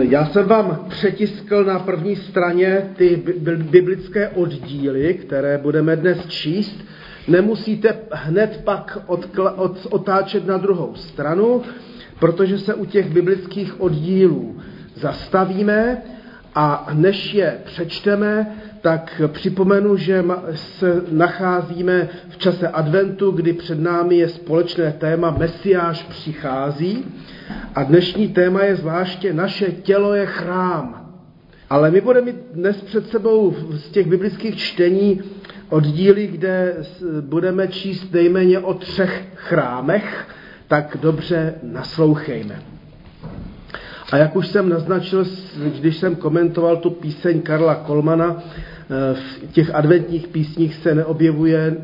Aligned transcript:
Já 0.00 0.26
jsem 0.26 0.46
vám 0.46 0.86
přetiskl 0.88 1.64
na 1.64 1.78
první 1.78 2.16
straně 2.16 2.90
ty 2.96 3.22
biblické 3.70 4.28
oddíly, 4.28 5.14
které 5.14 5.58
budeme 5.58 5.96
dnes 5.96 6.26
číst. 6.26 6.84
Nemusíte 7.28 7.96
hned 8.12 8.60
pak 8.64 8.98
odkla- 9.06 9.54
od- 9.56 9.86
otáčet 9.90 10.46
na 10.46 10.56
druhou 10.56 10.94
stranu, 10.94 11.62
protože 12.18 12.58
se 12.58 12.74
u 12.74 12.84
těch 12.84 13.10
biblických 13.10 13.80
oddílů 13.80 14.60
zastavíme 14.94 16.02
a 16.54 16.88
než 16.94 17.34
je 17.34 17.58
přečteme, 17.64 18.56
tak 18.82 19.22
připomenu, 19.26 19.96
že 19.96 20.24
se 20.54 21.02
nacházíme 21.10 22.08
v 22.28 22.38
čase 22.38 22.68
adventu, 22.68 23.30
kdy 23.30 23.52
před 23.52 23.80
námi 23.80 24.16
je 24.16 24.28
společné 24.28 24.92
téma 24.92 25.30
Mesiáš 25.30 26.02
přichází 26.02 27.04
a 27.74 27.82
dnešní 27.82 28.28
téma 28.28 28.62
je 28.64 28.76
zvláště 28.76 29.32
naše 29.32 29.66
tělo 29.66 30.14
je 30.14 30.26
chrám. 30.26 31.12
Ale 31.70 31.90
my 31.90 32.00
budeme 32.00 32.26
mít 32.26 32.36
dnes 32.52 32.82
před 32.82 33.08
sebou 33.08 33.54
z 33.70 33.90
těch 33.90 34.06
biblických 34.06 34.56
čtení 34.56 35.20
oddíly, 35.68 36.26
kde 36.26 36.76
budeme 37.20 37.68
číst 37.68 38.12
nejméně 38.12 38.58
o 38.58 38.74
třech 38.74 39.24
chrámech, 39.34 40.28
tak 40.68 40.96
dobře 41.00 41.54
naslouchejme. 41.62 42.71
A 44.12 44.16
jak 44.16 44.36
už 44.36 44.48
jsem 44.48 44.68
naznačil, 44.68 45.24
když 45.80 45.96
jsem 45.96 46.16
komentoval 46.16 46.76
tu 46.76 46.90
píseň 46.90 47.42
Karla 47.42 47.74
Kolmana, 47.74 48.36
eh, 48.36 49.14
v 49.14 49.52
těch 49.52 49.74
adventních 49.74 50.28
písních 50.28 50.74
se 50.74 50.94
neobjevuje, 50.94 51.76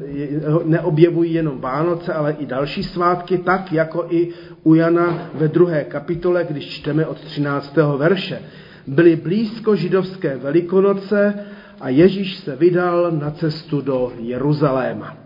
neobjevují 0.64 1.32
jenom 1.32 1.60
Vánoce, 1.60 2.12
ale 2.12 2.36
i 2.38 2.46
další 2.46 2.82
svátky, 2.82 3.38
tak 3.38 3.72
jako 3.72 4.06
i 4.10 4.28
u 4.62 4.74
Jana 4.74 5.30
ve 5.34 5.48
druhé 5.48 5.84
kapitole, 5.84 6.46
když 6.50 6.68
čteme 6.68 7.06
od 7.06 7.20
13. 7.20 7.96
verše. 7.96 8.38
Byly 8.86 9.16
blízko 9.16 9.76
židovské 9.76 10.36
velikonoce 10.36 11.34
a 11.80 11.88
Ježíš 11.88 12.36
se 12.36 12.56
vydal 12.56 13.10
na 13.10 13.30
cestu 13.30 13.80
do 13.80 14.12
Jeruzaléma. 14.18 15.16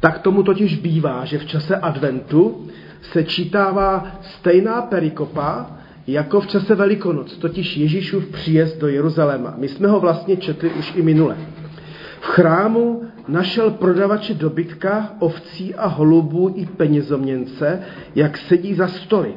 Tak 0.00 0.18
tomu 0.18 0.42
totiž 0.42 0.76
bývá, 0.76 1.24
že 1.24 1.38
v 1.38 1.46
čase 1.46 1.76
adventu 1.76 2.68
se 3.02 3.24
čítává 3.24 4.20
stejná 4.20 4.82
perikopa, 4.82 5.81
jako 6.06 6.40
v 6.40 6.46
čase 6.46 6.74
Velikonoc, 6.74 7.36
totiž 7.36 7.76
Ježíšův 7.76 8.26
příjezd 8.26 8.78
do 8.78 8.88
Jeruzaléma. 8.88 9.54
My 9.56 9.68
jsme 9.68 9.88
ho 9.88 10.00
vlastně 10.00 10.36
četli 10.36 10.70
už 10.70 10.92
i 10.96 11.02
minule. 11.02 11.36
V 12.20 12.26
chrámu 12.26 13.02
našel 13.28 13.70
prodavače 13.70 14.34
dobytka, 14.34 15.14
ovcí 15.18 15.74
a 15.74 15.86
holubů 15.86 16.52
i 16.56 16.66
penězoměnce, 16.66 17.80
jak 18.14 18.38
sedí 18.38 18.74
za 18.74 18.88
stoly. 18.88 19.34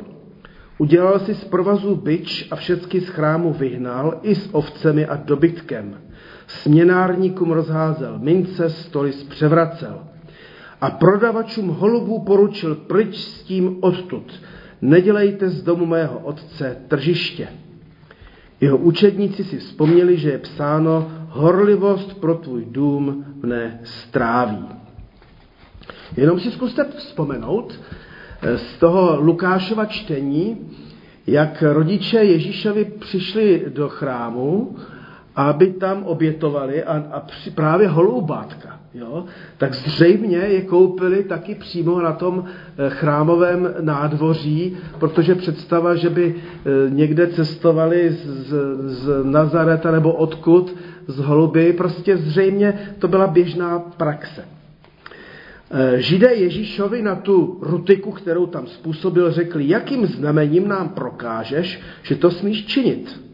Udělal 0.78 1.20
si 1.20 1.36
z 1.36 1.44
provazu 1.44 1.96
byč 1.96 2.48
a 2.52 2.56
všecky 2.56 3.02
z 3.02 3.08
chrámu 3.08 3.54
vyhnal, 3.54 4.20
i 4.22 4.36
s 4.36 4.50
ovcemi 4.52 5.06
a 5.06 5.16
dobytkem. 5.16 5.98
Směnárníkům 6.48 7.52
rozházel 7.52 8.20
mince, 8.20 8.70
stoly 8.70 9.14
zpřevracel. 9.14 10.00
A 10.82 10.90
prodavačům 10.90 11.68
holubů 11.68 12.20
poručil 12.20 12.76
pryč 12.76 13.18
s 13.18 13.44
tím 13.44 13.78
odtud, 13.82 14.42
nedělejte 14.82 15.50
z 15.50 15.64
domu 15.64 15.86
mého 15.86 16.20
otce 16.20 16.78
tržiště. 16.88 17.48
Jeho 18.62 18.78
učedníci 18.78 19.44
si 19.44 19.58
vzpomněli, 19.58 20.18
že 20.18 20.30
je 20.30 20.38
psáno, 20.38 21.12
horlivost 21.30 22.20
pro 22.20 22.36
tvůj 22.36 22.66
dům 22.66 23.26
mne 23.44 23.80
stráví. 23.84 24.66
Jenom 26.18 26.40
si 26.40 26.52
zkuste 26.52 26.86
vzpomenout 26.98 27.80
eh, 28.42 28.58
z 28.58 28.78
toho 28.78 29.22
Lukášova 29.22 29.86
čtení, 29.86 30.58
jak 31.28 31.62
rodiče 31.62 32.18
Ježíšovi 32.18 32.86
přišli 32.86 33.66
do 33.68 33.90
chrámu, 33.90 34.76
aby 35.36 35.68
tam 35.68 36.04
obětovali 36.04 36.84
a, 36.84 37.04
a 37.12 37.20
při, 37.20 37.52
právě 37.52 37.88
holoubátka 37.88 38.80
jo, 38.96 39.26
tak 39.58 39.74
zřejmě 39.74 40.38
je 40.38 40.62
koupili 40.62 41.24
taky 41.24 41.56
přímo 41.56 42.02
na 42.02 42.14
tom 42.14 42.44
eh, 42.46 42.90
chrámovém 42.90 43.74
nádvoří, 43.82 44.78
protože 45.00 45.36
představa, 45.36 45.96
že 45.96 46.10
by 46.10 46.36
eh, 46.36 46.70
někde 46.90 47.28
cestovali 47.28 48.10
z, 48.12 48.54
z 48.86 49.24
Nazareta 49.24 49.92
nebo 49.92 50.14
odkud, 50.14 50.76
z 51.08 51.20
holuby, 51.20 51.74
prostě 51.74 52.18
zřejmě 52.18 52.80
to 53.00 53.08
byla 53.08 53.28
běžná 53.28 53.80
praxe. 53.80 54.46
Eh, 55.72 56.02
Židé 56.02 56.34
Ježíšovi 56.34 57.02
na 57.02 57.16
tu 57.16 57.60
rutiku, 57.62 58.12
kterou 58.12 58.46
tam 58.46 58.68
způsobil, 58.68 59.32
řekli, 59.32 59.70
jakým 59.70 60.06
znamením 60.06 60.68
nám 60.68 60.90
prokážeš, 60.90 61.82
že 62.04 62.16
to 62.16 62.32
smíš 62.32 62.66
činit. 62.66 63.26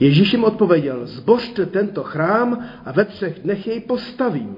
Ježíš 0.00 0.32
jim 0.32 0.44
odpověděl, 0.44 1.06
zbožte 1.06 1.66
tento 1.66 2.02
chrám 2.02 2.66
a 2.84 2.92
ve 2.92 3.04
třech 3.04 3.40
dnech 3.40 3.66
jej 3.66 3.80
postavím. 3.80 4.56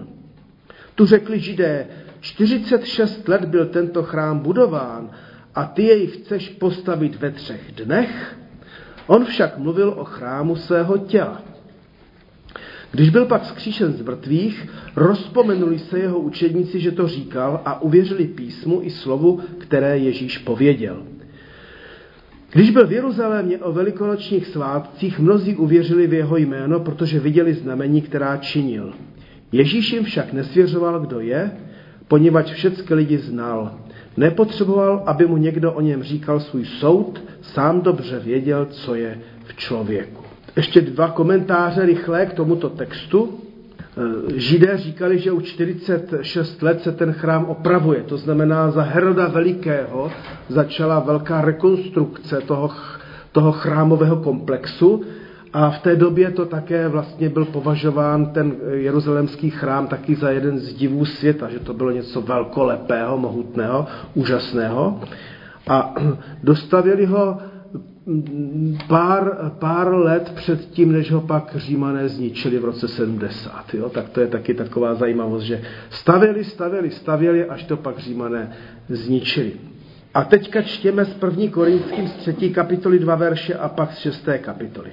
Tu 0.94 1.06
řekli 1.06 1.40
židé, 1.40 1.86
46 2.20 3.28
let 3.28 3.44
byl 3.44 3.66
tento 3.66 4.02
chrám 4.02 4.38
budován 4.38 5.10
a 5.54 5.64
ty 5.64 5.82
jej 5.82 6.06
chceš 6.06 6.48
postavit 6.48 7.16
ve 7.16 7.30
třech 7.30 7.72
dnech? 7.72 8.38
On 9.06 9.24
však 9.24 9.58
mluvil 9.58 9.94
o 9.96 10.04
chrámu 10.04 10.56
svého 10.56 10.98
těla. 10.98 11.42
Když 12.90 13.10
byl 13.10 13.24
pak 13.24 13.44
zkříšen 13.44 13.92
z 13.92 14.02
mrtvých, 14.02 14.68
rozpomenuli 14.96 15.78
se 15.78 15.98
jeho 15.98 16.18
učedníci, 16.18 16.80
že 16.80 16.92
to 16.92 17.08
říkal 17.08 17.62
a 17.64 17.82
uvěřili 17.82 18.24
písmu 18.24 18.80
i 18.82 18.90
slovu, 18.90 19.40
které 19.58 19.98
Ježíš 19.98 20.38
pověděl. 20.38 21.02
Když 22.52 22.70
byl 22.70 22.86
v 22.86 22.92
Jeruzalémě 22.92 23.58
o 23.58 23.72
velikonočních 23.72 24.46
svátcích, 24.46 25.18
mnozí 25.18 25.56
uvěřili 25.56 26.06
v 26.06 26.12
jeho 26.14 26.36
jméno, 26.36 26.80
protože 26.80 27.20
viděli 27.20 27.54
znamení, 27.54 28.00
která 28.02 28.36
činil. 28.36 28.92
Ježíš 29.52 29.92
jim 29.92 30.04
však 30.04 30.32
nesvěřoval, 30.32 31.00
kdo 31.00 31.20
je, 31.20 31.50
poněvadž 32.08 32.52
všechny 32.52 32.96
lidi 32.96 33.18
znal. 33.18 33.78
Nepotřeboval, 34.16 35.02
aby 35.06 35.26
mu 35.26 35.36
někdo 35.36 35.72
o 35.72 35.80
něm 35.80 36.02
říkal 36.02 36.40
svůj 36.40 36.64
soud, 36.64 37.22
sám 37.42 37.80
dobře 37.80 38.18
věděl, 38.18 38.66
co 38.70 38.94
je 38.94 39.18
v 39.44 39.56
člověku. 39.56 40.22
Ještě 40.56 40.80
dva 40.80 41.08
komentáře 41.08 41.86
rychlé 41.86 42.26
k 42.26 42.32
tomuto 42.32 42.68
textu. 42.68 43.40
Eh, 43.96 44.38
Židé 44.40 44.76
říkali, 44.76 45.18
že 45.18 45.32
u 45.32 45.40
46 45.40 46.62
let 46.62 46.82
se 46.82 46.92
ten 46.92 47.12
chrám 47.12 47.44
opravuje. 47.44 48.02
To 48.02 48.16
znamená, 48.16 48.70
za 48.70 48.82
Heroda 48.82 49.28
Velikého 49.28 50.10
začala 50.48 51.00
velká 51.00 51.40
rekonstrukce 51.40 52.40
toho, 52.40 52.70
toho 53.32 53.52
chrámového 53.52 54.16
komplexu 54.16 55.02
a 55.52 55.70
v 55.70 55.78
té 55.78 55.96
době 55.96 56.30
to 56.30 56.46
také 56.46 56.88
vlastně 56.88 57.28
byl 57.28 57.44
považován 57.44 58.26
ten 58.26 58.56
jeruzalemský 58.72 59.50
chrám 59.50 59.86
taky 59.86 60.14
za 60.14 60.30
jeden 60.30 60.58
z 60.58 60.74
divů 60.74 61.04
světa, 61.04 61.48
že 61.50 61.58
to 61.58 61.74
bylo 61.74 61.90
něco 61.90 62.20
velkolepého, 62.20 63.18
mohutného, 63.18 63.86
úžasného. 64.14 65.00
A 65.68 65.94
dostavili 66.42 67.06
ho 67.06 67.38
pár, 68.88 69.52
pár 69.58 69.94
let 69.94 70.32
před 70.34 70.70
tím, 70.70 70.92
než 70.92 71.12
ho 71.12 71.20
pak 71.20 71.52
římané 71.56 72.08
zničili 72.08 72.58
v 72.58 72.64
roce 72.64 72.88
70. 72.88 73.74
Jo? 73.74 73.88
Tak 73.88 74.08
to 74.08 74.20
je 74.20 74.26
taky 74.26 74.54
taková 74.54 74.94
zajímavost, 74.94 75.42
že 75.42 75.62
stavěli, 75.90 76.44
stavěli, 76.44 76.90
stavěli, 76.90 77.44
až 77.44 77.64
to 77.64 77.76
pak 77.76 77.98
římané 77.98 78.52
zničili. 78.88 79.52
A 80.14 80.24
teďka 80.24 80.62
čtěme 80.62 81.04
z 81.04 81.14
první 81.14 81.48
Korinským 81.48 82.08
z 82.08 82.12
třetí 82.12 82.50
kapitoly 82.50 82.98
dva 82.98 83.14
verše 83.14 83.54
a 83.54 83.68
pak 83.68 83.92
z 83.92 83.98
šesté 83.98 84.38
kapitoly. 84.38 84.90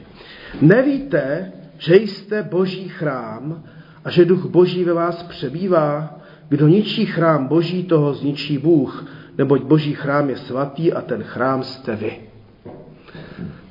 Nevíte, 0.61 1.51
že 1.77 1.95
jste 1.95 2.43
boží 2.43 2.89
chrám 2.89 3.63
a 4.05 4.09
že 4.09 4.25
duch 4.25 4.45
boží 4.45 4.83
ve 4.83 4.93
vás 4.93 5.23
přebývá? 5.23 6.19
Kdo 6.49 6.67
ničí 6.67 7.05
chrám 7.05 7.47
boží, 7.47 7.83
toho 7.83 8.13
zničí 8.13 8.57
Bůh, 8.57 9.05
neboť 9.37 9.61
boží 9.61 9.93
chrám 9.93 10.29
je 10.29 10.37
svatý 10.37 10.93
a 10.93 11.01
ten 11.01 11.23
chrám 11.23 11.63
jste 11.63 11.95
vy. 11.95 12.32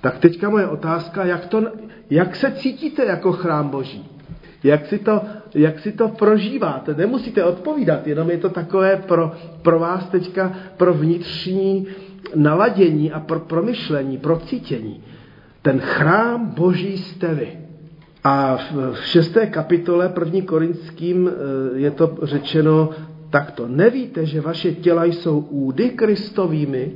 Tak 0.03 0.19
teďka 0.19 0.51
moje 0.51 0.67
otázka, 0.67 1.25
jak, 1.25 1.47
to, 1.47 1.63
jak 2.11 2.37
se 2.37 2.51
cítíte 2.51 3.05
jako 3.05 3.33
chrám 3.33 3.69
boží? 3.69 4.09
Jak 4.65 4.87
si, 4.87 4.99
to, 4.99 5.21
jak 5.55 5.79
si 5.79 5.93
to 5.93 6.09
prožíváte? 6.09 6.95
Nemusíte 6.95 7.45
odpovídat, 7.45 8.07
jenom 8.07 8.31
je 8.31 8.39
to 8.39 8.51
takové 8.51 8.97
pro, 8.97 9.33
pro 9.63 9.79
vás 9.79 10.09
teďka, 10.09 10.53
pro 10.77 10.95
vnitřní 10.95 11.87
naladění 12.35 13.13
a 13.13 13.21
pro 13.21 13.41
promyšlení, 13.41 14.19
pro 14.19 14.39
cítění. 14.39 15.03
Ten 15.63 15.81
chrám 15.81 16.47
boží 16.47 16.99
jste 16.99 17.35
vy. 17.35 17.59
A 18.25 18.57
v 18.93 19.07
šesté 19.07 19.47
kapitole 19.47 20.09
první 20.09 20.43
korinským 20.43 21.31
eh, 21.31 21.79
je 21.79 21.91
to 21.91 22.19
řečeno 22.23 22.91
takto. 23.31 23.69
Nevíte, 23.69 24.27
že 24.27 24.41
vaše 24.41 24.73
těla 24.73 25.05
jsou 25.05 25.39
údy 25.41 25.91
kristovými? 25.91 26.93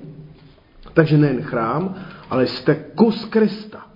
Takže 0.95 1.19
nejen 1.19 1.43
chrám, 1.43 1.95
ale 2.31 2.47
jste 2.47 2.75
kus 2.75 3.25
Krista. 3.25 3.87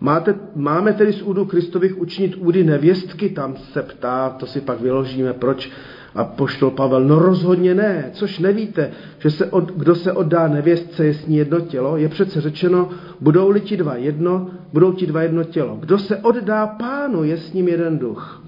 Máte, 0.00 0.34
máme 0.54 0.92
tedy 0.92 1.12
z 1.12 1.22
údu 1.22 1.44
Kristových 1.44 1.98
učinit 1.98 2.34
údy 2.34 2.64
nevěstky? 2.64 3.28
Tam 3.28 3.56
se 3.56 3.82
ptá, 3.82 4.30
to 4.30 4.46
si 4.46 4.60
pak 4.60 4.80
vyložíme, 4.80 5.32
proč 5.32 5.70
A 6.14 6.24
poštol 6.24 6.70
Pavel, 6.70 7.04
no 7.04 7.18
rozhodně 7.18 7.74
ne, 7.74 8.10
což 8.12 8.38
nevíte, 8.38 8.90
že 9.18 9.30
se 9.30 9.46
od, 9.46 9.72
kdo 9.72 9.94
se 9.94 10.12
oddá 10.12 10.48
nevěstce, 10.48 11.06
je 11.06 11.14
s 11.14 11.26
ní 11.26 11.36
jedno 11.36 11.60
tělo, 11.60 11.96
je 11.96 12.08
přece 12.08 12.40
řečeno, 12.40 12.90
budou-li 13.20 13.60
ti 13.60 13.76
dva 13.76 13.96
jedno, 13.96 14.50
budou 14.72 14.92
ti 14.92 15.06
dva 15.06 15.22
jedno 15.22 15.44
tělo. 15.44 15.76
Kdo 15.80 15.98
se 15.98 16.16
oddá 16.16 16.66
pánu, 16.66 17.24
je 17.24 17.36
s 17.36 17.52
ním 17.52 17.68
jeden 17.68 17.98
duch. 17.98 18.47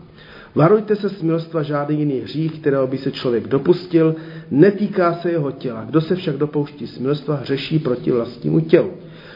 Varujte 0.54 0.96
se 0.96 1.08
smilstva 1.08 1.62
žádný 1.62 1.98
jiný 1.98 2.20
hřích, 2.20 2.60
kterého 2.60 2.86
by 2.86 2.98
se 2.98 3.12
člověk 3.12 3.48
dopustil, 3.48 4.14
netýká 4.50 5.14
se 5.14 5.30
jeho 5.30 5.50
těla. 5.50 5.84
Kdo 5.84 6.00
se 6.00 6.16
však 6.16 6.36
dopouští 6.36 6.86
smilstva, 6.86 7.36
hřeší 7.36 7.78
proti 7.78 8.10
vlastnímu 8.10 8.60
tělu. 8.60 8.90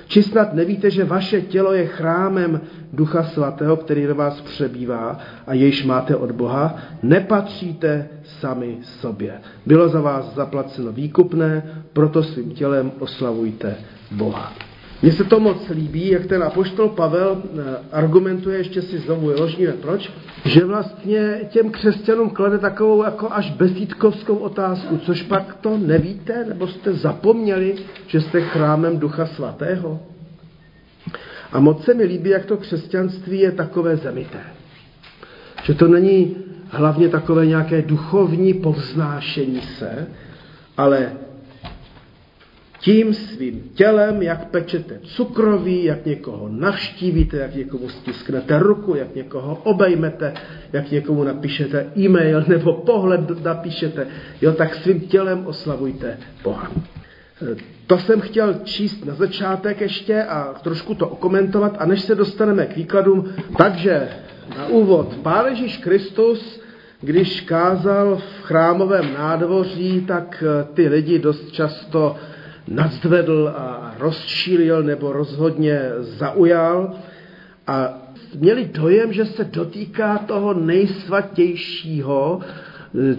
Či 0.08 0.22
snad 0.22 0.54
nevíte, 0.54 0.90
že 0.90 1.04
vaše 1.04 1.40
tělo 1.42 1.72
je 1.72 1.86
chrámem 1.86 2.60
Ducha 2.92 3.22
Svatého, 3.22 3.76
který 3.76 4.06
do 4.06 4.14
vás 4.14 4.40
přebývá 4.40 5.18
a 5.46 5.54
jejíž 5.54 5.84
máte 5.84 6.16
od 6.16 6.30
Boha? 6.30 6.76
Nepatříte 7.02 8.08
sami 8.24 8.78
sobě. 8.82 9.40
Bylo 9.66 9.88
za 9.88 10.00
vás 10.00 10.34
zaplaceno 10.34 10.92
výkupné, 10.92 11.62
proto 11.92 12.22
svým 12.22 12.50
tělem 12.50 12.92
oslavujte 12.98 13.76
Boha. 14.10 14.52
Mně 15.04 15.12
se 15.12 15.24
to 15.24 15.40
moc 15.40 15.68
líbí, 15.68 16.08
jak 16.08 16.26
ten 16.26 16.42
apoštol 16.42 16.88
Pavel 16.88 17.42
eh, 17.44 17.62
argumentuje, 17.92 18.58
ještě 18.58 18.82
si 18.82 18.98
znovu 18.98 19.26
vyložíme 19.26 19.72
proč, 19.72 20.10
že 20.44 20.64
vlastně 20.64 21.40
těm 21.48 21.70
křesťanům 21.70 22.30
klade 22.30 22.58
takovou 22.58 23.04
jako 23.04 23.32
až 23.32 23.50
bezítkovskou 23.50 24.36
otázku, 24.36 24.98
což 24.98 25.22
pak 25.22 25.54
to 25.54 25.78
nevíte, 25.78 26.44
nebo 26.48 26.66
jste 26.66 26.92
zapomněli, 26.92 27.76
že 28.06 28.20
jste 28.20 28.40
chrámem 28.40 28.98
Ducha 28.98 29.26
Svatého. 29.26 30.00
A 31.52 31.60
moc 31.60 31.84
se 31.84 31.94
mi 31.94 32.04
líbí, 32.04 32.30
jak 32.30 32.44
to 32.44 32.56
křesťanství 32.56 33.38
je 33.38 33.52
takové 33.52 33.96
zemité. 33.96 34.40
Že 35.62 35.74
to 35.74 35.88
není 35.88 36.36
hlavně 36.68 37.08
takové 37.08 37.46
nějaké 37.46 37.82
duchovní 37.82 38.54
povznášení 38.54 39.60
se, 39.60 40.06
ale 40.76 41.12
tím 42.84 43.14
svým 43.14 43.70
tělem, 43.74 44.22
jak 44.22 44.50
pečete 44.50 44.98
cukroví, 45.02 45.84
jak 45.84 46.06
někoho 46.06 46.48
navštívíte, 46.48 47.36
jak 47.36 47.54
někomu 47.54 47.88
stisknete 47.88 48.58
ruku, 48.58 48.94
jak 48.94 49.14
někoho 49.14 49.60
obejmete, 49.64 50.34
jak 50.72 50.90
někomu 50.90 51.24
napíšete 51.24 51.86
e-mail 51.98 52.44
nebo 52.48 52.72
pohled 52.72 53.44
napíšete, 53.44 54.06
jo, 54.42 54.52
tak 54.52 54.74
svým 54.74 55.00
tělem 55.00 55.46
oslavujte 55.46 56.18
Boha. 56.42 56.72
To 57.86 57.98
jsem 57.98 58.20
chtěl 58.20 58.54
číst 58.64 59.04
na 59.04 59.14
začátek 59.14 59.80
ještě 59.80 60.22
a 60.22 60.54
trošku 60.62 60.94
to 60.94 61.08
okomentovat. 61.08 61.76
A 61.78 61.86
než 61.86 62.00
se 62.00 62.14
dostaneme 62.14 62.66
k 62.66 62.76
výkladům, 62.76 63.32
takže 63.58 64.08
na 64.56 64.66
úvod, 64.66 65.16
Pán 65.22 65.46
Ježíš 65.46 65.76
Kristus, 65.76 66.60
když 67.00 67.40
kázal 67.40 68.16
v 68.16 68.42
chrámovém 68.42 69.14
nádvoří, 69.14 70.00
tak 70.00 70.44
ty 70.74 70.88
lidi 70.88 71.18
dost 71.18 71.52
často 71.52 72.16
nadzvedl 72.68 73.52
a 73.56 73.94
rozšířil 73.98 74.82
nebo 74.82 75.12
rozhodně 75.12 75.80
zaujal 75.98 76.92
a 77.66 77.98
měli 78.38 78.64
dojem, 78.64 79.12
že 79.12 79.24
se 79.24 79.44
dotýká 79.44 80.18
toho 80.18 80.54
nejsvatějšího, 80.54 82.40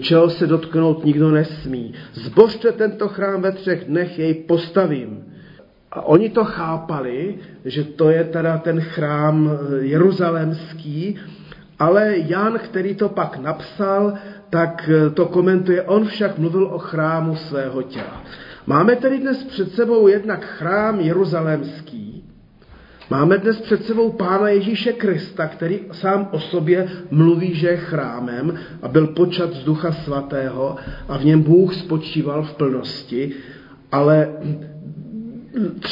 čeho 0.00 0.30
se 0.30 0.46
dotknout 0.46 1.04
nikdo 1.04 1.30
nesmí. 1.30 1.94
Zbožte 2.12 2.72
tento 2.72 3.08
chrám 3.08 3.42
ve 3.42 3.52
třech 3.52 3.84
dnech, 3.84 4.18
jej 4.18 4.34
postavím. 4.34 5.24
A 5.92 6.02
oni 6.02 6.30
to 6.30 6.44
chápali, 6.44 7.34
že 7.64 7.84
to 7.84 8.10
je 8.10 8.24
teda 8.24 8.58
ten 8.58 8.80
chrám 8.80 9.58
jeruzalémský, 9.80 11.16
ale 11.78 12.14
Jan, 12.16 12.58
který 12.58 12.94
to 12.94 13.08
pak 13.08 13.38
napsal, 13.38 14.12
tak 14.50 14.90
to 15.14 15.26
komentuje, 15.26 15.82
on 15.82 16.04
však 16.04 16.38
mluvil 16.38 16.66
o 16.66 16.78
chrámu 16.78 17.36
svého 17.36 17.82
těla. 17.82 18.22
Máme 18.66 18.96
tedy 18.96 19.18
dnes 19.18 19.44
před 19.44 19.74
sebou 19.74 20.08
jednak 20.08 20.44
chrám 20.44 21.00
jeruzalémský, 21.00 22.24
máme 23.10 23.38
dnes 23.38 23.60
před 23.60 23.84
sebou 23.84 24.12
Pána 24.12 24.48
Ježíše 24.48 24.92
Krista, 24.92 25.46
který 25.46 25.80
sám 25.92 26.28
o 26.32 26.40
sobě 26.40 26.88
mluví, 27.10 27.54
že 27.54 27.68
je 27.68 27.76
chrámem 27.76 28.54
a 28.82 28.88
byl 28.88 29.06
počat 29.06 29.52
z 29.52 29.64
Ducha 29.64 29.92
Svatého 29.92 30.76
a 31.08 31.18
v 31.18 31.24
něm 31.24 31.42
Bůh 31.42 31.74
spočíval 31.74 32.42
v 32.42 32.54
plnosti, 32.54 33.32
ale 33.92 34.28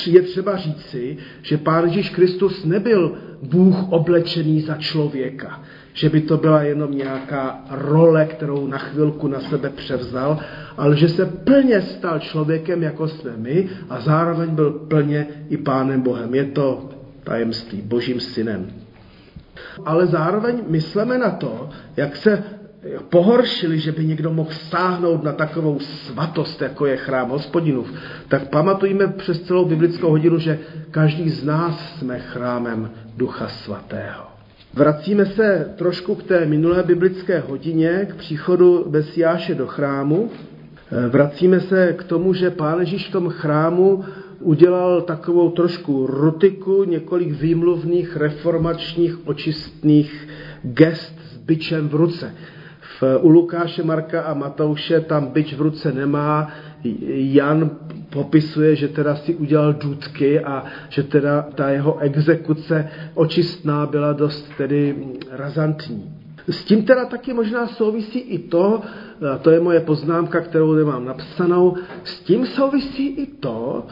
je 0.07 0.23
třeba 0.23 0.57
říci, 0.57 1.17
že 1.43 1.59
Pán 1.59 1.85
Ježíš 1.85 2.11
Kristus 2.11 2.65
nebyl 2.65 3.19
Bůh 3.43 3.93
oblečený 3.93 4.61
za 4.61 4.75
člověka 4.77 5.61
že 5.95 6.09
by 6.09 6.21
to 6.21 6.37
byla 6.37 6.63
jenom 6.63 6.93
nějaká 6.93 7.65
role, 7.71 8.27
kterou 8.27 8.67
na 8.67 8.79
chvilku 8.79 9.29
na 9.29 9.41
sebe 9.41 9.71
převzal, 9.71 10.39
ale 10.77 10.97
že 10.97 11.09
se 11.09 11.27
plně 11.27 11.83
stal 11.83 12.19
člověkem, 12.19 12.83
jako 12.83 13.09
jsme 13.09 13.33
my, 13.37 13.69
a 13.91 14.01
zároveň 14.01 14.51
byl 14.51 14.71
plně 14.71 15.27
i 15.49 15.57
Pánem 15.57 16.01
Bohem. 16.01 16.35
Je 16.35 16.45
to 16.45 16.89
tajemství, 17.25 17.83
Božím 17.83 18.21
synem. 18.21 18.67
Ale 19.85 20.07
zároveň 20.07 20.63
myslíme 20.69 21.19
na 21.19 21.31
to, 21.31 21.69
jak 21.97 22.17
se 22.17 22.43
pohoršili, 23.09 23.79
že 23.79 23.93
by 23.93 24.05
někdo 24.05 24.33
mohl 24.33 24.51
sáhnout 24.51 25.25
na 25.25 25.33
takovou 25.33 25.81
svatost, 25.81 26.63
jako 26.63 26.87
je 26.87 26.97
chrám 26.97 27.31
hospodinův, 27.31 27.93
tak 28.29 28.49
pamatujeme 28.49 29.09
přes 29.09 29.43
celou 29.43 29.65
biblickou 29.65 30.11
hodinu, 30.11 30.39
že 30.39 30.59
každý 30.91 31.31
z 31.31 31.45
nás 31.45 31.99
jsme 31.99 32.19
chrámem 32.19 32.91
Ducha 33.17 33.49
Svatého. 33.49 34.34
Vracíme 34.75 35.27
se 35.27 35.75
trošku 35.77 36.15
k 36.15 36.23
té 36.23 36.47
minulé 36.47 36.83
biblické 36.83 37.39
hodině, 37.41 38.07
k 38.11 38.15
příchodu 38.15 38.85
Besiáše 38.89 39.55
do 39.55 39.67
chrámu. 39.67 40.31
Vracíme 41.09 41.61
se 41.61 41.93
k 41.93 42.05
tomu, 42.05 42.35
že 42.35 42.51
Pán 42.51 42.81
Ježíš 42.81 43.09
v 43.09 43.13
tom 43.13 43.29
chrámu 43.29 44.05
udělal 44.41 45.03
takovou 45.03 45.51
trošku 45.51 46.07
rutiku, 46.07 46.85
několik 46.85 47.31
výmluvných 47.31 48.17
reformačních 48.17 49.29
očistných 49.29 50.29
gest 50.63 51.15
s 51.33 51.37
byčem 51.37 51.89
v 51.89 51.95
ruce. 51.95 52.35
V, 53.01 53.19
u 53.21 53.29
Lukáše, 53.29 53.83
Marka 53.83 54.23
a 54.23 54.35
Matouše 54.35 55.01
tam 55.01 55.27
byč 55.27 55.55
v 55.55 55.61
ruce 55.61 55.93
nemá. 55.93 56.51
Jan 57.15 57.71
popisuje, 58.11 58.77
že 58.77 58.89
teda 58.89 59.17
si 59.17 59.35
udělal 59.35 59.73
důdky 59.73 60.41
a 60.41 60.65
že 60.89 61.03
teda 61.03 61.43
ta 61.55 61.71
jeho 61.71 61.99
exekuce 61.99 62.89
očistná 63.15 63.87
byla 63.87 64.13
dost 64.13 64.51
tedy 64.57 64.97
razantní. 65.31 66.15
S 66.49 66.65
tím 66.65 66.85
teda 66.85 67.05
taky 67.05 67.33
možná 67.33 67.67
souvisí 67.67 68.19
i 68.19 68.39
to, 68.39 68.83
a 69.35 69.39
to 69.39 69.51
je 69.51 69.61
moje 69.61 69.81
poznámka, 69.81 70.41
kterou 70.41 70.73
nemám 70.75 71.05
napsanou, 71.05 71.77
s 72.05 72.21
tím 72.21 72.47
souvisí 72.47 73.07
i 73.07 73.27
to, 73.27 73.87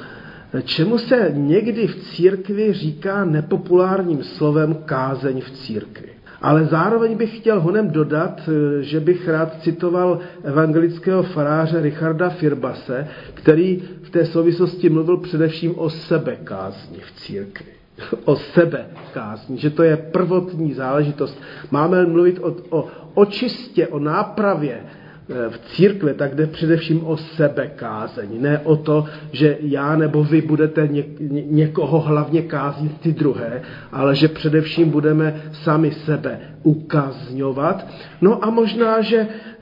čemu 0.64 0.98
se 0.98 1.30
někdy 1.34 1.86
v 1.86 1.96
církvi 1.96 2.72
říká 2.72 3.24
nepopulárním 3.24 4.22
slovem 4.22 4.74
kázeň 4.74 5.40
v 5.40 5.50
církvi. 5.50 6.11
Ale 6.42 6.64
zároveň 6.64 7.16
bych 7.16 7.36
chtěl 7.36 7.60
honem 7.60 7.90
dodat, 7.90 8.40
eh, 8.48 8.82
že 8.82 9.00
bych 9.00 9.28
rád 9.28 9.62
citoval 9.62 10.18
evangelického 10.44 11.22
faráře 11.22 11.80
Richarda 11.80 12.28
Firbase, 12.30 13.08
který 13.34 13.82
v 14.02 14.10
té 14.10 14.26
souvislosti 14.26 14.88
mluvil 14.88 15.16
především 15.16 15.78
o 15.78 15.90
sebekázni 15.90 16.98
v 16.98 17.12
církvi. 17.12 17.66
O 18.24 18.36
sebekázni, 18.36 19.58
že 19.58 19.70
to 19.70 19.82
je 19.82 19.96
prvotní 19.96 20.72
záležitost. 20.72 21.42
Máme 21.70 22.06
mluvit 22.06 22.38
o, 22.38 22.56
o 22.70 22.88
očistě, 23.14 23.88
o 23.88 23.98
nápravě, 23.98 24.80
v 25.28 25.58
církve, 25.58 26.14
tak 26.14 26.34
jde 26.34 26.46
především 26.46 27.06
o 27.06 27.16
sebekázeň. 27.16 28.28
Ne 28.42 28.58
o 28.58 28.76
to, 28.76 29.04
že 29.32 29.56
já 29.60 29.96
nebo 29.96 30.24
vy 30.24 30.40
budete 30.42 30.88
ně, 30.88 31.04
někoho 31.50 32.00
hlavně 32.00 32.42
kázit 32.42 33.00
ty 33.00 33.12
druhé, 33.12 33.62
ale 33.92 34.14
že 34.14 34.28
především 34.28 34.90
budeme 34.90 35.42
sami 35.52 35.90
sebe 35.90 36.40
ukazňovat. 36.62 37.86
No 38.20 38.44
a 38.44 38.50
možná, 38.50 39.00
že 39.02 39.16
eh, 39.16 39.52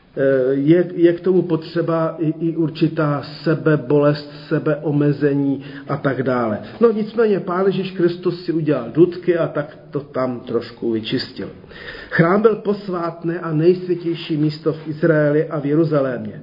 je, 0.51 0.91
je 0.95 1.13
k 1.13 1.21
tomu 1.21 1.43
potřeba 1.43 2.17
i, 2.19 2.35
i 2.41 2.57
určitá 2.57 3.23
sebebolest, 3.23 4.31
sebeomezení 4.49 5.63
a 5.89 5.97
tak 5.97 6.23
dále. 6.23 6.59
No 6.81 6.93
nicméně 6.93 7.41
Pán 7.41 7.67
Ježíš 7.67 7.91
Kristus 7.91 8.45
si 8.45 8.53
udělal 8.53 8.91
dudky 8.95 9.39
a 9.39 9.49
tak 9.49 9.79
to 9.91 10.01
tam 10.01 10.41
trošku 10.41 10.91
vyčistil. 10.93 11.49
Chrám 12.11 12.43
byl 12.43 12.57
posvátné 12.57 13.41
a 13.41 13.53
nejsvětější 13.53 14.37
místo 14.37 14.73
v 14.73 14.89
Izraeli 14.89 15.47
a 15.47 15.61
v 15.61 15.67
Jeruzalémě. 15.67 16.43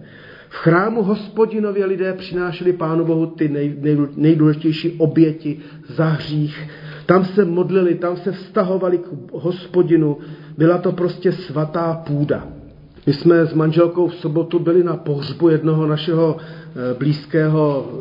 V 0.49 0.55
chrámu 0.55 1.03
hospodinově 1.03 1.85
lidé 1.85 2.13
přinášeli 2.13 2.73
Pánu 2.73 3.05
Bohu 3.05 3.25
ty 3.25 3.49
nej, 3.49 3.77
nej, 3.81 3.97
nejdůležitější 4.15 4.95
oběti 4.97 5.59
za 5.87 6.05
hřích. 6.05 6.69
Tam 7.05 7.25
se 7.25 7.45
modlili, 7.45 7.95
tam 7.95 8.17
se 8.17 8.31
vztahovali 8.31 8.97
k 8.97 9.07
hospodinu. 9.31 10.17
Byla 10.57 10.77
to 10.77 10.91
prostě 10.91 11.31
svatá 11.31 11.93
půda. 12.07 12.47
My 13.07 13.13
jsme 13.13 13.45
s 13.45 13.53
manželkou 13.53 14.07
v 14.07 14.15
sobotu 14.15 14.59
byli 14.59 14.83
na 14.83 14.97
pohřbu 14.97 15.49
jednoho 15.49 15.87
našeho 15.87 16.37
eh, 16.37 16.93
blízkého, 16.93 17.91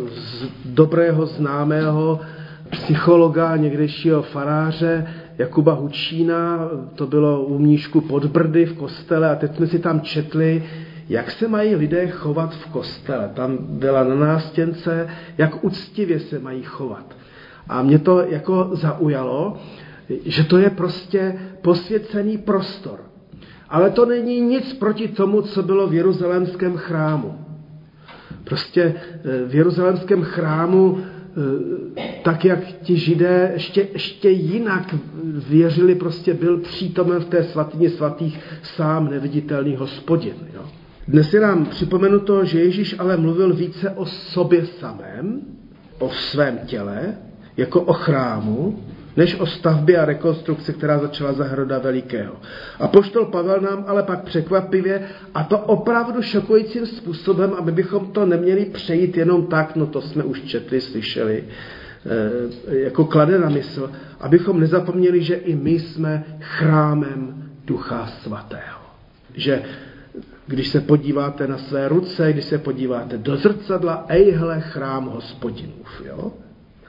dobrého 0.64 1.26
známého 1.26 2.20
psychologa, 2.70 3.56
někdejšího 3.56 4.22
faráře, 4.22 5.06
Jakuba 5.38 5.72
Hučína, 5.72 6.68
to 6.94 7.06
bylo 7.06 7.44
u 7.44 7.58
Mníšku 7.58 8.00
pod 8.00 8.24
Brdy 8.24 8.66
v 8.66 8.72
kostele 8.72 9.30
a 9.30 9.34
teď 9.34 9.56
jsme 9.56 9.66
si 9.66 9.78
tam 9.78 10.00
četli 10.00 10.62
jak 11.08 11.30
se 11.30 11.48
mají 11.48 11.74
lidé 11.74 12.08
chovat 12.08 12.54
v 12.54 12.66
kostele. 12.66 13.30
Tam 13.34 13.58
byla 13.60 14.04
na 14.04 14.14
nástěnce, 14.14 15.08
jak 15.38 15.64
úctivě 15.64 16.20
se 16.20 16.38
mají 16.38 16.62
chovat. 16.62 17.16
A 17.68 17.82
mě 17.82 17.98
to 17.98 18.20
jako 18.20 18.70
zaujalo, 18.72 19.56
že 20.24 20.44
to 20.44 20.58
je 20.58 20.70
prostě 20.70 21.38
posvěcený 21.62 22.38
prostor. 22.38 23.00
Ale 23.68 23.90
to 23.90 24.06
není 24.06 24.40
nic 24.40 24.72
proti 24.72 25.08
tomu, 25.08 25.42
co 25.42 25.62
bylo 25.62 25.86
v 25.86 25.94
jeruzalémském 25.94 26.76
chrámu. 26.76 27.34
Prostě 28.44 28.82
eh, 28.84 29.48
v 29.48 29.54
jeruzalémském 29.54 30.22
chrámu 30.22 30.98
eh, 30.98 32.02
tak, 32.22 32.44
jak 32.44 32.58
ti 32.82 32.96
židé 32.96 33.50
ještě, 33.54 33.88
ještě 33.92 34.30
jinak 34.30 34.94
věřili, 35.48 35.94
prostě 35.94 36.34
byl 36.34 36.58
přítomen 36.58 37.20
v 37.20 37.24
té 37.24 37.44
svatyně 37.44 37.90
svatých 37.90 38.40
sám 38.62 39.10
neviditelný 39.10 39.76
hospodin. 39.76 40.34
Jo. 40.54 40.62
Dnes 41.08 41.34
je 41.34 41.40
nám 41.40 41.66
připomenuto, 41.66 42.44
že 42.44 42.60
Ježíš 42.60 42.94
ale 42.98 43.16
mluvil 43.16 43.54
více 43.54 43.90
o 43.90 44.06
sobě 44.06 44.66
samém, 44.66 45.40
o 45.98 46.10
svém 46.10 46.58
těle, 46.66 47.14
jako 47.56 47.80
o 47.80 47.92
chrámu, 47.92 48.78
než 49.16 49.40
o 49.40 49.46
stavbě 49.46 49.98
a 49.98 50.04
rekonstrukci, 50.04 50.72
která 50.72 50.98
začala 50.98 51.32
za 51.32 51.44
Heroda 51.44 51.78
Velikého. 51.78 52.34
A 52.78 52.88
poštol 52.88 53.24
Pavel 53.24 53.60
nám 53.60 53.84
ale 53.86 54.02
pak 54.02 54.24
překvapivě, 54.24 55.02
a 55.34 55.44
to 55.44 55.58
opravdu 55.58 56.22
šokujícím 56.22 56.86
způsobem, 56.86 57.54
aby 57.58 57.72
bychom 57.72 58.06
to 58.06 58.26
neměli 58.26 58.64
přejít 58.64 59.16
jenom 59.16 59.46
tak, 59.46 59.76
no 59.76 59.86
to 59.86 60.00
jsme 60.00 60.24
už 60.24 60.42
četli, 60.42 60.80
slyšeli, 60.80 61.44
eh, 62.68 62.76
jako 62.76 63.04
klade 63.04 63.38
na 63.38 63.48
mysl, 63.48 63.90
abychom 64.20 64.60
nezapomněli, 64.60 65.22
že 65.22 65.34
i 65.34 65.54
my 65.54 65.70
jsme 65.70 66.24
chrámem 66.40 67.50
Ducha 67.64 68.06
Svatého. 68.06 68.80
Že 69.34 69.62
když 70.46 70.68
se 70.68 70.80
podíváte 70.80 71.46
na 71.46 71.58
své 71.58 71.88
ruce, 71.88 72.32
když 72.32 72.44
se 72.44 72.58
podíváte 72.58 73.18
do 73.18 73.36
zrcadla, 73.36 74.04
ejhle 74.08 74.60
chrám 74.60 75.04
hospodinův. 75.04 76.02
Jo? 76.04 76.32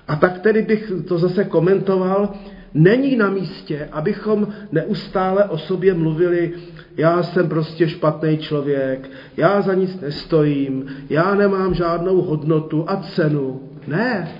A 0.08 0.16
tak 0.16 0.40
tedy 0.40 0.62
bych 0.62 0.92
to 1.08 1.18
zase 1.18 1.44
komentoval, 1.44 2.34
není 2.74 3.16
na 3.16 3.30
místě, 3.30 3.90
abychom 3.92 4.48
neustále 4.72 5.44
o 5.44 5.58
sobě 5.58 5.94
mluvili, 5.94 6.54
já 6.98 7.24
jsem 7.24 7.50
prostě 7.50 7.88
špatný 7.88 8.38
člověk, 8.38 9.10
já 9.38 9.62
za 9.62 9.74
nic 9.74 10.02
nestojím, 10.02 10.86
já 11.10 11.36
nemám 11.36 11.74
žádnou 11.74 12.22
hodnotu 12.22 12.86
a 12.88 12.98
cenu. 12.98 13.62
Ne, 13.88 14.32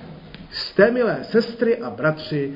jste 0.52 0.92
milé 0.92 1.18
sestry 1.22 1.78
a 1.78 1.90
bratři 1.90 2.54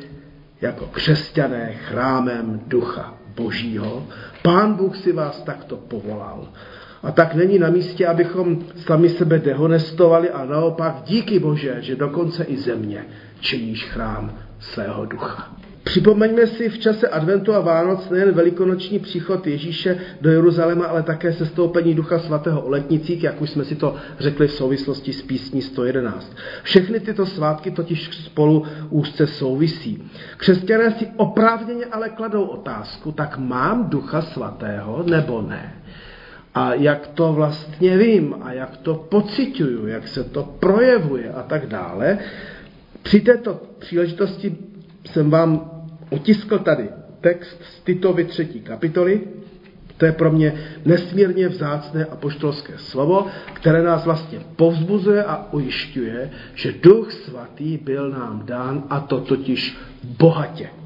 jako 0.62 0.86
křesťané 0.86 1.74
chrámem 1.74 2.62
ducha 2.68 3.14
božího. 3.36 4.08
Pán 4.44 4.74
Bůh 4.74 4.98
si 4.98 5.12
vás 5.12 5.42
takto 5.42 5.78
povolal. 5.78 6.48
A 7.04 7.12
tak 7.12 7.36
není 7.36 7.60
na 7.60 7.70
místě, 7.70 8.08
abychom 8.08 8.60
sami 8.76 9.10
sebe 9.10 9.40
dehonestovali 9.40 10.30
a 10.30 10.46
naopak 10.46 11.02
díky 11.06 11.40
Bože, 11.40 11.78
že 11.80 11.96
dokonce 11.96 12.44
i 12.44 12.58
země 12.58 13.06
činíš 13.40 13.86
chrám 13.86 14.38
svého 14.60 15.06
ducha. 15.06 15.52
Připomeňme 15.84 16.48
si 16.48 16.70
v 16.70 16.80
čase 16.80 17.08
adventu 17.08 17.54
a 17.54 17.60
Vánoc 17.60 18.10
nejen 18.10 18.32
velikonoční 18.32 19.00
příchod 19.00 19.48
Ježíše 19.48 19.98
do 20.22 20.30
Jeruzaléma, 20.30 20.86
ale 20.86 21.04
také 21.04 21.34
sestoupení 21.34 21.94
Ducha 21.94 22.20
Svatého 22.20 22.62
o 22.62 22.70
letnicích, 22.70 23.24
jak 23.24 23.42
už 23.42 23.50
jsme 23.50 23.66
si 23.66 23.76
to 23.76 23.96
řekli 24.20 24.48
v 24.48 24.54
souvislosti 24.54 25.14
s 25.14 25.22
písní 25.22 25.62
111. 25.62 26.36
Všechny 26.64 27.00
tyto 27.00 27.26
svátky 27.26 27.72
totiž 27.72 28.10
spolu 28.26 28.66
úzce 28.90 29.28
souvisí. 29.28 30.10
Křesťané 30.38 30.92
si 30.92 31.08
oprávněně 31.18 31.86
ale 31.86 32.10
kladou 32.10 32.44
otázku, 32.44 33.12
tak 33.12 33.38
mám 33.38 33.90
Ducha 33.90 34.22
Svatého 34.22 35.04
nebo 35.04 35.42
ne? 35.42 35.81
A 36.56 36.74
jak 36.74 37.08
to 37.08 37.34
vlastně 37.34 37.98
vím 37.98 38.36
a 38.42 38.54
jak 38.54 38.78
to 38.78 38.96
pocituju, 38.96 39.88
jak 39.88 40.08
se 40.08 40.24
to 40.24 40.44
projevuje 40.44 41.32
a 41.32 41.44
tak 41.44 41.66
dále. 41.66 42.18
Při 43.04 43.22
této 43.22 43.62
příležitosti 43.80 44.58
jsem 45.06 45.30
vám 45.30 45.72
otiskl 46.10 46.60
tady 46.60 46.90
text 47.22 47.58
z 47.64 47.80
Titovy 47.80 48.24
třetí 48.26 48.62
kapitoly. 48.62 49.22
To 49.98 50.06
je 50.06 50.12
pro 50.12 50.32
mě 50.32 50.54
nesmírně 50.86 51.48
vzácné 51.48 52.06
apoštolské 52.06 52.74
slovo, 52.78 53.28
které 53.54 53.84
nás 53.84 54.06
vlastně 54.06 54.40
povzbuzuje 54.56 55.24
a 55.24 55.54
ujišťuje, 55.54 56.30
že 56.56 56.74
Duch 56.84 57.12
Svatý 57.12 57.78
byl 57.78 58.10
nám 58.10 58.44
dán 58.46 58.84
a 58.90 59.00
to 59.00 59.20
totiž 59.20 59.78
bohatě. 60.04 60.81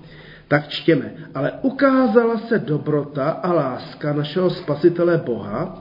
Tak 0.47 0.67
čtěme, 0.67 1.11
ale 1.35 1.51
ukázala 1.61 2.37
se 2.37 2.59
dobrota 2.59 3.29
a 3.29 3.53
láska 3.53 4.13
našeho 4.13 4.49
spasitele 4.49 5.21
Boha, 5.25 5.79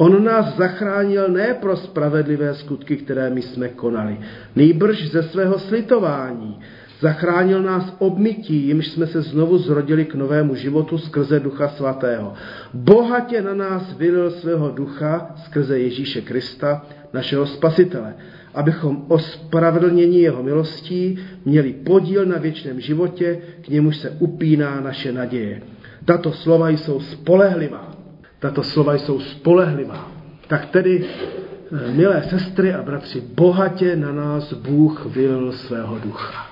On 0.00 0.24
nás 0.24 0.56
zachránil 0.56 1.28
ne 1.28 1.54
pro 1.54 1.76
spravedlivé 1.76 2.54
skutky, 2.54 2.96
které 2.96 3.30
my 3.30 3.42
jsme 3.42 3.68
konali, 3.68 4.18
nejbrž 4.56 5.10
ze 5.10 5.22
svého 5.22 5.58
slitování. 5.58 6.60
Zachránil 7.00 7.62
nás 7.62 7.94
obmytí, 7.98 8.66
jimž 8.66 8.88
jsme 8.88 9.06
se 9.06 9.22
znovu 9.22 9.58
zrodili 9.58 10.04
k 10.04 10.14
novému 10.14 10.54
životu 10.54 10.98
skrze 10.98 11.40
Ducha 11.40 11.68
Svatého. 11.68 12.34
Bohatě 12.74 13.42
na 13.42 13.54
nás 13.54 13.96
vylil 13.96 14.30
svého 14.30 14.70
ducha 14.70 15.34
skrze 15.44 15.78
Ježíše 15.78 16.20
Krista, 16.20 16.86
našeho 17.12 17.46
spasitele 17.46 18.14
abychom 18.54 19.04
ospravedlnění 19.08 20.20
jeho 20.20 20.42
milostí 20.42 21.18
měli 21.44 21.72
podíl 21.72 22.26
na 22.26 22.38
věčném 22.38 22.80
životě, 22.80 23.38
k 23.62 23.68
němuž 23.68 23.96
se 23.96 24.10
upíná 24.10 24.80
naše 24.80 25.12
naděje. 25.12 25.62
Tato 26.04 26.32
slova 26.32 26.68
jsou 26.68 27.00
spolehlivá. 27.00 27.96
Tato 28.38 28.62
slova 28.62 28.94
jsou 28.94 29.20
spolehlivá. 29.20 30.12
Tak 30.46 30.66
tedy, 30.66 31.04
eh, 31.04 31.92
milé 31.92 32.22
sestry 32.22 32.74
a 32.74 32.82
bratři, 32.82 33.20
bohatě 33.20 33.96
na 33.96 34.12
nás 34.12 34.52
Bůh 34.52 35.06
vylil 35.06 35.52
svého 35.52 35.98
ducha. 35.98 36.46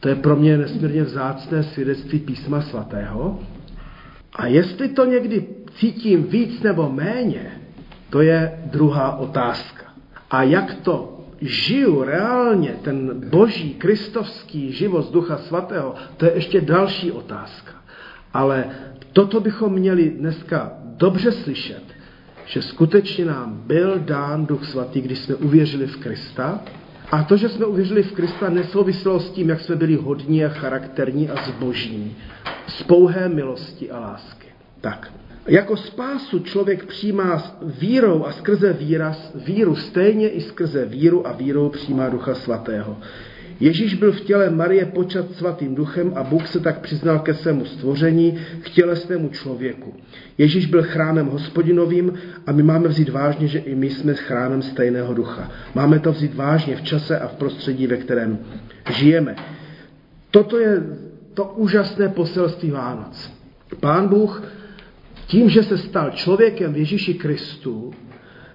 To 0.00 0.08
je 0.08 0.14
pro 0.14 0.36
mě 0.36 0.58
nesmírně 0.58 1.02
vzácné 1.02 1.62
svědectví 1.62 2.18
písma 2.18 2.60
svatého. 2.60 3.38
A 4.34 4.46
jestli 4.46 4.88
to 4.88 5.04
někdy 5.04 5.46
cítím 5.74 6.22
víc 6.22 6.62
nebo 6.62 6.90
méně, 6.90 7.60
to 8.10 8.20
je 8.20 8.62
druhá 8.64 9.16
otázka. 9.16 9.84
A 10.30 10.42
jak 10.42 10.74
to 10.74 11.11
žiju 11.42 12.04
reálně 12.04 12.76
ten 12.82 13.20
boží, 13.30 13.74
kristovský 13.74 14.72
život 14.72 15.02
z 15.02 15.10
Ducha 15.10 15.36
Svatého, 15.36 15.94
to 16.16 16.24
je 16.24 16.32
ještě 16.34 16.60
další 16.60 17.12
otázka. 17.12 17.72
Ale 18.32 18.64
toto 19.12 19.40
bychom 19.40 19.72
měli 19.72 20.10
dneska 20.10 20.72
dobře 20.84 21.32
slyšet, 21.32 21.82
že 22.46 22.62
skutečně 22.62 23.24
nám 23.24 23.62
byl 23.66 23.98
dán 23.98 24.46
Duch 24.46 24.64
Svatý, 24.66 25.00
když 25.00 25.18
jsme 25.18 25.34
uvěřili 25.34 25.86
v 25.86 25.96
Krista. 25.96 26.60
A 27.10 27.22
to, 27.22 27.36
že 27.36 27.48
jsme 27.48 27.66
uvěřili 27.66 28.02
v 28.02 28.12
Krista, 28.12 28.50
nesouviselo 28.50 29.20
s 29.20 29.30
tím, 29.30 29.48
jak 29.48 29.60
jsme 29.60 29.76
byli 29.76 29.94
hodní 29.94 30.44
a 30.44 30.48
charakterní 30.48 31.30
a 31.30 31.42
zbožní. 31.42 32.16
Z 32.66 32.82
pouhé 32.82 33.28
milosti 33.28 33.90
a 33.90 34.00
lásky. 34.00 34.46
Tak, 34.80 35.12
jako 35.48 35.76
spásu 35.76 36.38
člověk 36.38 36.84
přijímá 36.84 37.58
vírou 37.62 38.24
a 38.26 38.32
skrze 38.32 38.72
výraz, 38.72 39.32
víru 39.34 39.76
stejně 39.76 40.28
i 40.28 40.40
skrze 40.40 40.84
víru 40.84 41.26
a 41.26 41.32
vírou 41.32 41.68
přijímá 41.68 42.08
Ducha 42.08 42.34
Svatého. 42.34 42.96
Ježíš 43.60 43.94
byl 43.94 44.12
v 44.12 44.20
těle 44.20 44.50
Marie 44.50 44.86
počat 44.86 45.32
svatým 45.32 45.74
duchem 45.74 46.12
a 46.16 46.22
Bůh 46.22 46.48
se 46.48 46.60
tak 46.60 46.80
přiznal 46.80 47.18
ke 47.18 47.34
svému 47.34 47.64
stvoření, 47.64 48.38
k 48.60 48.70
tělesnému 48.70 49.28
člověku. 49.28 49.94
Ježíš 50.38 50.66
byl 50.66 50.82
chrámem 50.82 51.26
hospodinovým 51.26 52.12
a 52.46 52.52
my 52.52 52.62
máme 52.62 52.88
vzít 52.88 53.08
vážně, 53.08 53.48
že 53.48 53.58
i 53.58 53.74
my 53.74 53.90
jsme 53.90 54.14
chrámem 54.14 54.62
stejného 54.62 55.14
ducha. 55.14 55.50
Máme 55.74 55.98
to 55.98 56.12
vzít 56.12 56.34
vážně 56.34 56.76
v 56.76 56.82
čase 56.82 57.18
a 57.18 57.28
v 57.28 57.34
prostředí, 57.34 57.86
ve 57.86 57.96
kterém 57.96 58.38
žijeme. 58.90 59.36
Toto 60.30 60.58
je 60.58 60.82
to 61.34 61.44
úžasné 61.44 62.08
poselství 62.08 62.70
Vánoc. 62.70 63.32
Pán 63.80 64.08
Bůh 64.08 64.42
tím, 65.32 65.48
že 65.48 65.62
se 65.62 65.78
stal 65.78 66.10
člověkem 66.10 66.72
v 66.72 66.76
Ježíši 66.76 67.14
Kristu, 67.14 67.92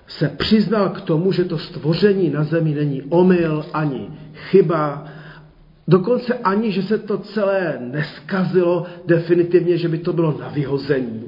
se 0.08 0.30
přiznal 0.30 0.90
k 0.90 1.02
tomu, 1.02 1.32
že 1.32 1.44
to 1.44 1.58
stvoření 1.58 2.30
na 2.30 2.44
zemi 2.44 2.74
není 2.74 3.02
omyl 3.10 3.66
ani 3.74 4.10
chyba, 4.34 5.06
dokonce 5.88 6.34
ani, 6.34 6.72
že 6.72 6.84
se 6.84 6.98
to 6.98 7.18
celé 7.18 7.78
neskazilo 7.82 8.86
definitivně, 9.06 9.78
že 9.78 9.90
by 9.90 9.98
to 9.98 10.14
bylo 10.14 10.38
na 10.40 10.50
vyhození. 10.50 11.24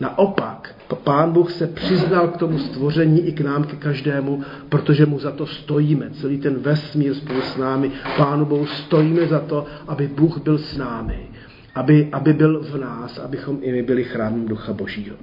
Naopak, 0.00 0.74
pán 1.04 1.32
Bůh 1.32 1.52
se 1.52 1.66
přiznal 1.66 2.28
k 2.28 2.36
tomu 2.36 2.58
stvoření 2.58 3.20
i 3.20 3.32
k 3.32 3.40
nám, 3.40 3.64
ke 3.64 3.76
každému, 3.76 4.42
protože 4.68 5.06
mu 5.06 5.18
za 5.18 5.30
to 5.30 5.46
stojíme. 5.46 6.10
Celý 6.20 6.38
ten 6.38 6.58
vesmír 6.58 7.14
spolu 7.14 7.40
s 7.40 7.56
námi, 7.56 7.90
pánu 8.16 8.44
Bohu 8.44 8.66
stojíme 8.66 9.26
za 9.26 9.40
to, 9.40 9.66
aby 9.88 10.08
Bůh 10.08 10.42
byl 10.42 10.58
s 10.58 10.76
námi 10.76 11.31
aby, 11.74 12.08
aby 12.12 12.32
byl 12.32 12.60
v 12.60 12.78
nás, 12.78 13.18
abychom 13.18 13.58
i 13.62 13.72
my 13.72 13.82
byli 13.82 14.04
chrámem 14.04 14.48
Ducha 14.48 14.72
Božího. 14.72 15.16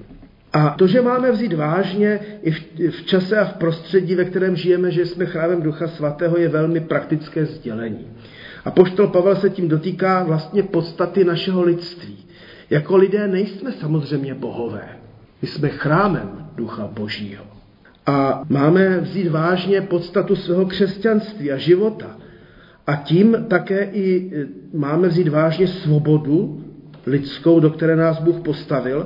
A 0.54 0.70
to, 0.70 0.88
že 0.88 1.02
máme 1.02 1.32
vzít 1.32 1.54
vážně 1.54 2.20
i 2.42 2.52
v, 2.52 2.62
v 2.90 3.06
čase 3.06 3.38
a 3.38 3.46
v 3.46 3.54
prostředí, 3.54 4.16
ve 4.16 4.26
kterém 4.26 4.56
žijeme, 4.56 4.92
že 4.92 5.06
jsme 5.06 5.26
chrámem 5.26 5.62
Ducha 5.62 5.88
Svatého, 5.88 6.38
je 6.38 6.50
velmi 6.50 6.80
praktické 6.80 7.46
sdělení. 7.46 8.08
A 8.66 8.72
poštol 8.72 9.08
Pavel 9.08 9.36
se 9.36 9.50
tím 9.50 9.68
dotýká 9.68 10.24
vlastně 10.24 10.64
podstaty 10.64 11.24
našeho 11.24 11.64
lidství. 11.64 12.18
Jako 12.70 12.98
lidé 12.98 13.28
nejsme 13.28 13.72
samozřejmě 13.72 14.34
bohové. 14.34 14.90
My 15.42 15.48
jsme 15.48 15.70
chrámem 15.70 16.50
ducha 16.56 16.88
božího. 16.88 17.44
A 18.06 18.44
máme 18.50 19.00
vzít 19.00 19.28
vážně 19.28 19.82
podstatu 19.82 20.36
svého 20.36 20.66
křesťanství 20.66 21.52
a 21.52 21.58
života. 21.58 22.18
A 22.90 22.96
tím 22.96 23.46
také 23.48 23.84
i 23.84 24.32
e, 24.34 24.48
máme 24.78 25.08
vzít 25.08 25.28
vážně 25.28 25.68
svobodu 25.68 26.64
lidskou, 27.06 27.60
do 27.60 27.70
které 27.70 27.96
nás 27.96 28.20
Bůh 28.20 28.40
postavil, 28.40 29.06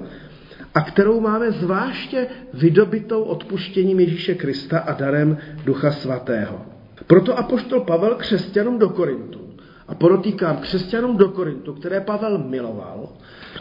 a 0.74 0.82
kterou 0.82 1.20
máme 1.20 1.52
zvláště 1.52 2.28
vydobitou 2.54 3.24
odpuštěním 3.24 4.00
Ježíše 4.00 4.36
Krista 4.36 4.80
a 4.80 4.94
darem 4.94 5.38
Ducha 5.66 5.92
Svatého. 5.92 6.62
Proto 7.08 7.38
apoštol 7.40 7.80
Pavel 7.80 8.16
křesťanům 8.16 8.80
do 8.80 8.90
Korintu, 8.90 9.40
a 9.88 9.96
podotýkám 9.96 10.58
křesťanům 10.58 11.18
do 11.18 11.30
Korintu, 11.30 11.74
které 11.74 12.02
Pavel 12.02 12.38
miloval, 12.38 13.10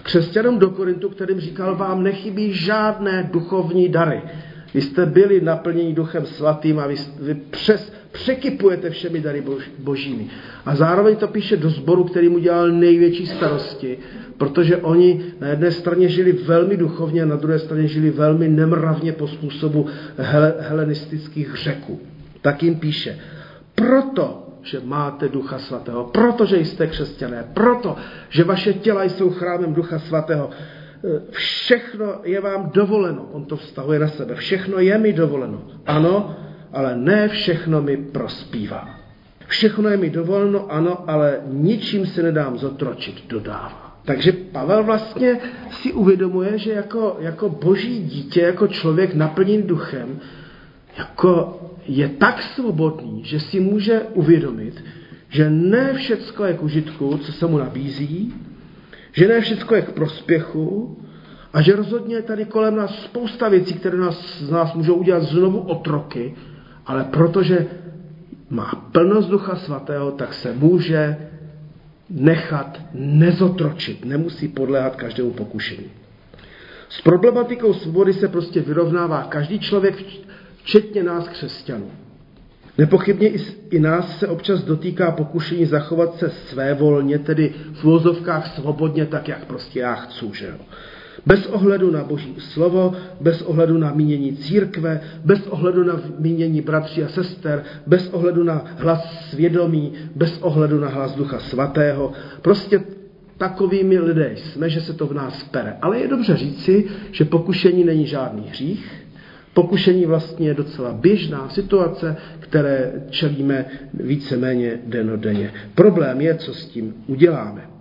křesťanům 0.02 0.58
do 0.58 0.70
Korintu, 0.70 1.08
kterým 1.08 1.40
říkal, 1.40 1.76
vám 1.76 2.02
nechybí 2.02 2.52
žádné 2.52 3.30
duchovní 3.32 3.88
dary. 3.88 4.22
Vy 4.74 4.80
jste 4.80 5.06
byli 5.06 5.40
naplněni 5.40 5.94
duchem 5.94 6.26
svatým 6.26 6.78
a 6.78 6.86
vy, 6.86 6.94
vy 7.20 7.34
přes, 7.34 7.92
překypujete 8.12 8.90
všemi 8.90 9.20
dary 9.20 9.40
bož, 9.40 9.70
božími. 9.78 10.26
A 10.66 10.76
zároveň 10.76 11.16
to 11.16 11.28
píše 11.28 11.56
do 11.56 11.70
sboru, 11.70 12.04
který 12.04 12.28
mu 12.28 12.38
dělal 12.38 12.68
největší 12.68 13.26
starosti, 13.26 13.98
protože 14.36 14.76
oni 14.76 15.24
na 15.40 15.48
jedné 15.48 15.70
straně 15.70 16.08
žili 16.08 16.32
velmi 16.32 16.76
duchovně 16.76 17.22
a 17.22 17.26
na 17.26 17.36
druhé 17.36 17.58
straně 17.58 17.88
žili 17.88 18.10
velmi 18.10 18.48
nemravně 18.48 19.12
po 19.12 19.28
způsobu 19.28 19.86
hel, 20.16 20.54
helenistických 20.58 21.56
řeků. 21.56 22.00
Tak 22.40 22.62
jim 22.62 22.74
píše, 22.74 23.18
proto, 23.74 24.48
že 24.62 24.80
máte 24.84 25.28
Ducha 25.28 25.58
Svatého, 25.58 26.04
protože 26.04 26.58
jste 26.58 26.86
křesťané, 26.86 27.44
proto, 27.54 27.96
že 28.28 28.44
vaše 28.44 28.72
těla 28.72 29.04
jsou 29.04 29.30
chrámem 29.30 29.74
Ducha 29.74 29.98
Svatého, 29.98 30.50
všechno 31.30 32.06
je 32.24 32.40
vám 32.40 32.70
dovoleno. 32.74 33.28
On 33.32 33.44
to 33.44 33.56
vztahuje 33.56 33.98
na 33.98 34.08
sebe. 34.08 34.34
Všechno 34.34 34.78
je 34.78 34.98
mi 34.98 35.12
dovoleno. 35.12 35.62
Ano, 35.86 36.36
ale 36.72 36.96
ne 36.96 37.28
všechno 37.28 37.82
mi 37.82 37.96
prospívá. 37.96 38.98
Všechno 39.46 39.88
je 39.88 39.96
mi 39.96 40.10
dovoleno, 40.10 40.72
ano, 40.72 41.10
ale 41.10 41.40
ničím 41.46 42.06
se 42.06 42.22
nedám 42.22 42.58
zotročit, 42.58 43.24
dodává. 43.28 43.98
Takže 44.04 44.32
Pavel 44.32 44.84
vlastně 44.84 45.40
si 45.70 45.92
uvědomuje, 45.92 46.58
že 46.58 46.72
jako, 46.72 47.16
jako 47.20 47.48
boží 47.48 48.02
dítě, 48.02 48.40
jako 48.40 48.66
člověk 48.66 49.14
naplněný 49.14 49.62
duchem, 49.62 50.20
jako 50.98 51.60
je 51.86 52.08
tak 52.08 52.42
svobodný, 52.42 53.24
že 53.24 53.40
si 53.40 53.60
může 53.60 54.00
uvědomit, 54.00 54.84
že 55.28 55.50
ne 55.50 55.94
všecko 55.94 56.44
je 56.44 56.54
k 56.54 56.62
užitku, 56.62 57.18
co 57.18 57.32
se 57.32 57.46
mu 57.46 57.58
nabízí, 57.58 58.34
že 59.12 59.28
ne 59.28 59.40
všechno 59.40 59.76
je 59.76 59.82
k 59.82 59.92
prospěchu 59.92 60.98
a 61.52 61.62
že 61.62 61.76
rozhodně 61.76 62.14
je 62.14 62.22
tady 62.22 62.44
kolem 62.44 62.76
nás 62.76 63.04
spousta 63.04 63.48
věcí, 63.48 63.74
které 63.74 63.98
nás, 63.98 64.38
z 64.40 64.50
nás 64.50 64.74
můžou 64.74 64.94
udělat 64.94 65.22
znovu 65.22 65.58
otroky, 65.58 66.34
ale 66.86 67.04
protože 67.04 67.66
má 68.50 68.88
plnost 68.92 69.28
Ducha 69.28 69.56
Svatého, 69.56 70.10
tak 70.10 70.34
se 70.34 70.52
může 70.52 71.16
nechat 72.10 72.80
nezotročit, 72.94 74.04
nemusí 74.04 74.48
podléhat 74.48 74.96
každému 74.96 75.30
pokušení. 75.30 75.90
S 76.88 77.00
problematikou 77.00 77.72
svobody 77.72 78.12
se 78.12 78.28
prostě 78.28 78.60
vyrovnává 78.60 79.22
každý 79.22 79.58
člověk, 79.58 80.04
včetně 80.56 81.02
nás 81.02 81.28
křesťanů. 81.28 81.90
Nepochybně 82.78 83.28
i, 83.28 83.38
i 83.70 83.80
nás 83.80 84.18
se 84.18 84.28
občas 84.28 84.62
dotýká 84.62 85.10
pokušení 85.10 85.66
zachovat 85.66 86.18
se 86.18 86.30
své 86.30 86.74
volně, 86.74 87.18
tedy 87.18 87.54
v 87.72 87.84
vozovkách 87.84 88.54
svobodně, 88.54 89.06
tak 89.06 89.28
jak 89.28 89.44
prostě 89.44 89.80
já 89.80 89.94
chci, 89.94 90.26
že 90.32 90.46
jo. 90.46 90.56
Bez 91.26 91.46
ohledu 91.46 91.90
na 91.90 92.04
boží 92.04 92.34
slovo, 92.38 92.94
bez 93.20 93.42
ohledu 93.42 93.78
na 93.78 93.94
mínění 93.94 94.36
církve, 94.36 95.00
bez 95.24 95.46
ohledu 95.46 95.84
na 95.84 96.00
mínění 96.18 96.60
bratří 96.60 97.02
a 97.02 97.08
sester, 97.08 97.62
bez 97.86 98.08
ohledu 98.12 98.44
na 98.44 98.64
hlas 98.78 99.28
svědomí, 99.30 99.92
bez 100.14 100.38
ohledu 100.42 100.80
na 100.80 100.88
hlas 100.88 101.14
ducha 101.14 101.38
svatého. 101.38 102.12
Prostě 102.42 102.80
takovými 103.38 103.98
lidé 103.98 104.34
jsme, 104.36 104.70
že 104.70 104.80
se 104.80 104.92
to 104.92 105.06
v 105.06 105.14
nás 105.14 105.44
pere. 105.44 105.76
Ale 105.82 105.98
je 105.98 106.08
dobře 106.08 106.36
říci, 106.36 106.84
že 107.10 107.24
pokušení 107.24 107.84
není 107.84 108.06
žádný 108.06 108.44
hřích, 108.48 109.02
Pokušení 109.54 110.06
vlastně 110.06 110.48
je 110.48 110.54
docela 110.54 110.92
běžná 110.92 111.48
situace, 111.48 112.16
které 112.40 112.92
čelíme 113.10 113.66
víceméně 113.94 114.78
denodenně. 114.86 115.52
Problém 115.74 116.20
je, 116.20 116.34
co 116.34 116.54
s 116.54 116.66
tím 116.66 116.94
uděláme. 117.06 117.71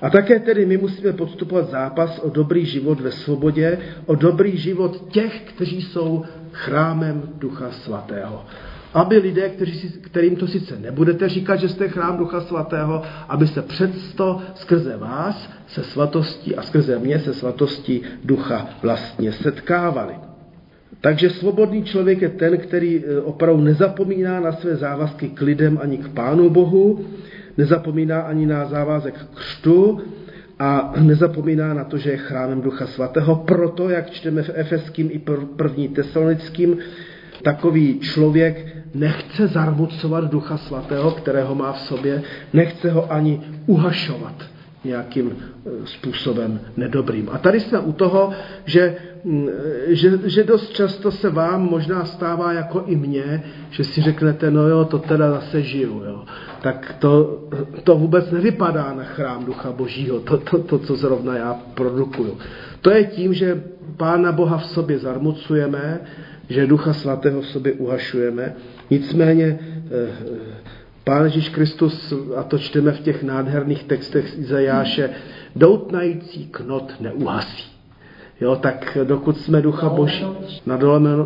A 0.00 0.10
také 0.10 0.40
tedy 0.40 0.66
my 0.66 0.76
musíme 0.76 1.12
podstupovat 1.12 1.70
zápas 1.70 2.18
o 2.18 2.30
dobrý 2.30 2.66
život 2.66 3.00
ve 3.00 3.12
svobodě, 3.12 3.78
o 4.06 4.14
dobrý 4.14 4.56
život 4.56 5.04
těch, 5.10 5.40
kteří 5.40 5.82
jsou 5.82 6.24
chrámem 6.52 7.22
Ducha 7.38 7.70
Svatého. 7.70 8.44
Aby 8.94 9.18
lidé, 9.18 9.48
kteří, 9.48 9.90
kterým 10.00 10.36
to 10.36 10.46
sice 10.46 10.78
nebudete 10.78 11.28
říkat, 11.28 11.56
že 11.56 11.68
jste 11.68 11.88
chrám 11.88 12.18
Ducha 12.18 12.40
Svatého, 12.40 13.02
aby 13.28 13.46
se 13.46 13.62
přesto 13.62 14.42
skrze 14.54 14.96
vás 14.96 15.50
se 15.66 15.82
svatostí 15.82 16.56
a 16.56 16.62
skrze 16.62 16.98
mě 16.98 17.18
se 17.18 17.34
svatostí 17.34 18.02
Ducha 18.24 18.68
vlastně 18.82 19.32
setkávali. 19.32 20.14
Takže 21.00 21.30
svobodný 21.30 21.84
člověk 21.84 22.22
je 22.22 22.28
ten, 22.28 22.58
který 22.58 23.04
e, 23.04 23.20
opravdu 23.20 23.62
nezapomíná 23.62 24.40
na 24.40 24.52
své 24.52 24.76
závazky 24.76 25.28
k 25.28 25.40
lidem 25.40 25.78
ani 25.82 25.98
k 25.98 26.08
Pánu 26.08 26.50
Bohu, 26.50 27.04
nezapomíná 27.60 28.20
ani 28.20 28.46
na 28.46 28.64
závazek 28.64 29.14
křtu 29.34 30.00
a 30.58 30.92
nezapomíná 31.00 31.74
na 31.74 31.84
to, 31.84 31.98
že 31.98 32.10
je 32.10 32.16
chrámem 32.16 32.60
Ducha 32.60 32.86
Svatého. 32.86 33.36
Proto, 33.36 33.88
jak 33.88 34.10
čteme 34.10 34.42
v 34.42 34.50
Efeským 34.54 35.08
i 35.12 35.18
první 35.56 35.88
tesalonickým, 35.88 36.78
takový 37.42 38.00
člověk 38.00 38.76
nechce 38.94 39.48
zarmucovat 39.48 40.30
Ducha 40.30 40.56
Svatého, 40.56 41.10
kterého 41.10 41.54
má 41.54 41.72
v 41.72 41.80
sobě, 41.80 42.22
nechce 42.52 42.90
ho 42.90 43.12
ani 43.12 43.40
uhašovat 43.66 44.34
nějakým 44.84 45.30
e, 45.30 45.86
způsobem 45.86 46.60
nedobrým. 46.76 47.28
A 47.32 47.38
tady 47.38 47.60
jsme 47.60 47.78
u 47.78 47.92
toho, 47.92 48.32
že 48.64 48.96
Mm, 49.24 49.48
že, 49.86 50.18
že 50.24 50.44
dost 50.44 50.70
často 50.72 51.10
se 51.10 51.30
vám 51.30 51.62
možná 51.62 52.04
stává 52.04 52.52
jako 52.52 52.82
i 52.86 52.96
mně, 52.96 53.42
že 53.70 53.84
si 53.84 54.02
řeknete, 54.02 54.50
no 54.50 54.68
jo, 54.68 54.84
to 54.84 54.98
teda 54.98 55.30
zase 55.30 55.62
žiju, 55.62 56.02
jo. 56.04 56.24
Tak 56.62 56.94
to, 56.98 57.40
to 57.84 57.96
vůbec 57.96 58.30
nevypadá 58.30 58.94
na 58.94 59.04
chrám 59.04 59.44
Ducha 59.44 59.72
Božího, 59.72 60.20
to, 60.20 60.38
to, 60.38 60.58
to, 60.58 60.78
co 60.78 60.96
zrovna 60.96 61.36
já 61.36 61.54
produkuju. 61.74 62.38
To 62.80 62.90
je 62.90 63.04
tím, 63.04 63.34
že 63.34 63.62
Pána 63.96 64.32
Boha 64.32 64.58
v 64.58 64.66
sobě 64.66 64.98
zarmucujeme, 64.98 66.00
že 66.48 66.66
Ducha 66.66 66.92
Svatého 66.92 67.40
v 67.40 67.46
sobě 67.46 67.72
uhašujeme. 67.72 68.54
Nicméně 68.90 69.58
eh, 69.90 70.08
Pán 71.10 71.24
Ježíš 71.24 71.48
Kristus, 71.48 72.14
a 72.36 72.42
to 72.42 72.58
čteme 72.58 72.92
v 72.92 73.00
těch 73.00 73.22
nádherných 73.22 73.84
textech 73.84 74.38
Izajáše, 74.38 75.10
doutnající 75.56 76.46
knot 76.46 76.92
neuhasí. 77.00 77.64
Jo, 78.40 78.56
tak 78.56 78.98
dokud 79.04 79.36
jsme 79.36 79.62
ducha 79.62 79.88
boží 79.88 80.24
na 80.66 80.78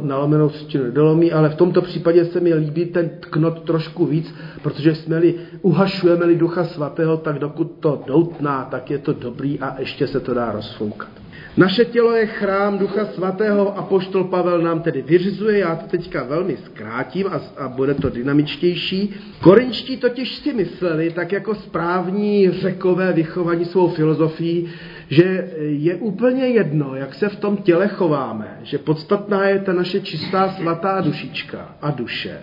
nalomenou 0.02 0.48
třetinu 0.48 0.84
nedolomí, 0.84 1.32
ale 1.32 1.48
v 1.48 1.54
tomto 1.54 1.82
případě 1.82 2.24
se 2.24 2.40
mi 2.40 2.54
líbí 2.54 2.84
ten 2.84 3.10
knot 3.20 3.62
trošku 3.62 4.06
víc, 4.06 4.34
protože 4.62 4.94
jsme-li, 4.94 5.34
uhašujeme-li 5.62 6.36
ducha 6.36 6.64
svatého, 6.64 7.16
tak 7.16 7.38
dokud 7.38 7.72
to 7.80 8.02
doutná, 8.06 8.64
tak 8.70 8.90
je 8.90 8.98
to 8.98 9.12
dobrý 9.12 9.60
a 9.60 9.80
ještě 9.80 10.06
se 10.06 10.20
to 10.20 10.34
dá 10.34 10.52
rozfoukat. 10.52 11.23
Naše 11.56 11.84
tělo 11.84 12.12
je 12.12 12.26
chrám 12.26 12.78
Ducha 12.78 13.04
Svatého 13.04 13.78
a 13.78 13.82
poštol 13.82 14.24
Pavel 14.24 14.62
nám 14.62 14.82
tedy 14.82 15.02
vyřizuje, 15.02 15.58
já 15.58 15.76
to 15.76 15.86
teďka 15.86 16.22
velmi 16.22 16.56
zkrátím 16.56 17.26
a, 17.26 17.40
a 17.64 17.68
bude 17.68 17.94
to 17.94 18.10
dynamičtější. 18.10 19.14
Korinčtí 19.40 19.96
totiž 19.96 20.34
si 20.34 20.52
mysleli, 20.52 21.10
tak 21.10 21.32
jako 21.32 21.54
správní 21.54 22.50
řekové 22.50 23.12
vychovaní 23.12 23.64
svou 23.64 23.88
filozofií, 23.88 24.68
že 25.08 25.50
je 25.58 25.94
úplně 25.94 26.46
jedno, 26.46 26.94
jak 26.94 27.14
se 27.14 27.28
v 27.28 27.36
tom 27.36 27.56
těle 27.56 27.88
chováme, 27.88 28.58
že 28.62 28.78
podstatná 28.78 29.48
je 29.48 29.58
ta 29.58 29.72
naše 29.72 30.00
čistá 30.00 30.48
svatá 30.48 31.00
dušička 31.00 31.76
a 31.82 31.90
duše. 31.90 32.38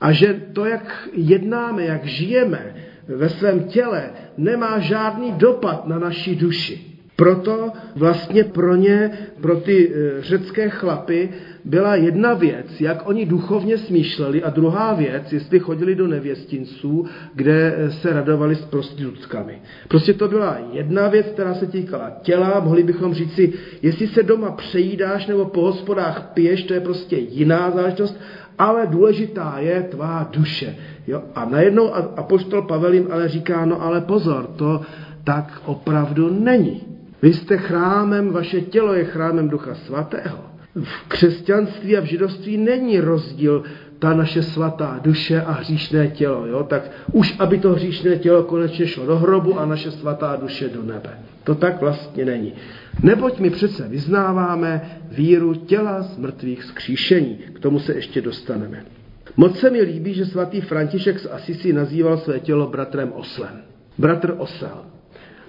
A 0.00 0.12
že 0.12 0.40
to, 0.52 0.64
jak 0.64 1.08
jednáme, 1.12 1.84
jak 1.84 2.04
žijeme 2.04 2.74
ve 3.08 3.28
svém 3.28 3.64
těle, 3.64 4.10
nemá 4.36 4.78
žádný 4.78 5.32
dopad 5.32 5.86
na 5.86 5.98
naši 5.98 6.36
duši. 6.36 6.89
Proto 7.20 7.72
vlastně 7.96 8.44
pro 8.44 8.76
ně, 8.76 9.10
pro 9.40 9.56
ty 9.56 9.92
e, 9.94 10.22
řecké 10.22 10.68
chlapy, 10.68 11.28
byla 11.64 11.96
jedna 11.96 12.34
věc, 12.34 12.80
jak 12.80 13.08
oni 13.08 13.26
duchovně 13.26 13.78
smýšleli 13.78 14.42
a 14.42 14.50
druhá 14.50 14.94
věc, 14.94 15.32
jestli 15.32 15.58
chodili 15.58 15.94
do 15.94 16.06
nevěstinců, 16.06 17.06
kde 17.34 17.74
e, 17.76 17.90
se 17.90 18.12
radovali 18.12 18.56
s 18.56 18.64
prostitutkami. 18.64 19.58
Prostě 19.88 20.12
to 20.12 20.28
byla 20.28 20.58
jedna 20.72 21.08
věc, 21.08 21.26
která 21.26 21.54
se 21.54 21.66
týkala 21.66 22.10
těla, 22.22 22.60
mohli 22.60 22.82
bychom 22.82 23.14
říci, 23.14 23.52
jestli 23.82 24.06
se 24.06 24.22
doma 24.22 24.50
přejídáš 24.50 25.26
nebo 25.26 25.44
po 25.44 25.60
hospodách 25.60 26.30
piješ, 26.34 26.62
to 26.62 26.74
je 26.74 26.80
prostě 26.80 27.16
jiná 27.16 27.70
záležitost, 27.70 28.20
ale 28.58 28.86
důležitá 28.86 29.56
je 29.58 29.82
tvá 29.82 30.28
duše. 30.32 30.76
Jo? 31.06 31.22
A 31.34 31.44
najednou 31.44 31.94
apoštol 31.94 32.62
Pavel 32.62 32.92
jim 32.92 33.08
ale 33.12 33.28
říká, 33.28 33.64
no 33.64 33.82
ale 33.82 34.00
pozor, 34.00 34.46
to 34.56 34.80
tak 35.24 35.62
opravdu 35.66 36.30
není. 36.40 36.89
Vy 37.22 37.32
jste 37.32 37.56
chrámem, 37.56 38.30
vaše 38.30 38.60
tělo 38.60 38.94
je 38.94 39.04
chrámem 39.04 39.48
Ducha 39.48 39.74
Svatého. 39.74 40.50
v 40.82 41.08
křesťanství 41.08 41.96
a 41.96 42.00
v 42.00 42.04
židovství 42.04 42.56
není 42.56 43.00
rozdíl 43.00 43.64
ta 43.98 44.14
naše 44.14 44.42
svatá 44.42 45.00
duše 45.02 45.42
a 45.42 45.52
hříšné 45.52 46.08
tělo. 46.08 46.46
Jo? 46.46 46.62
Tak 46.64 46.90
už, 47.12 47.36
aby 47.38 47.58
to 47.58 47.72
hříšné 47.72 48.16
tělo 48.16 48.42
konečně 48.42 48.86
šlo 48.86 49.06
do 49.06 49.16
hrobu 49.16 49.58
a 49.58 49.66
naše 49.66 49.90
svatá 49.90 50.36
duše 50.36 50.68
do 50.68 50.82
nebe. 50.82 51.18
To 51.44 51.54
tak 51.54 51.80
vlastně 51.80 52.24
není. 52.24 52.52
Neboť 53.02 53.38
my 53.38 53.50
přece 53.50 53.88
vyznáváme 53.88 55.00
víru 55.10 55.54
těla 55.54 56.02
z 56.02 56.16
mrtvých 56.18 56.64
skříšení. 56.64 57.38
K 57.54 57.58
tomu 57.58 57.78
se 57.78 57.94
ještě 57.94 58.20
dostaneme. 58.20 58.84
Moc 59.36 59.58
se 59.58 59.70
mi 59.70 59.80
líbí, 59.80 60.14
že 60.14 60.26
svatý 60.26 60.60
František 60.60 61.18
z 61.18 61.26
Asisi 61.26 61.72
nazýval 61.72 62.18
své 62.18 62.40
tělo 62.40 62.66
bratrem 62.66 63.12
oslem. 63.12 63.62
Bratr 63.98 64.34
osel. 64.38 64.84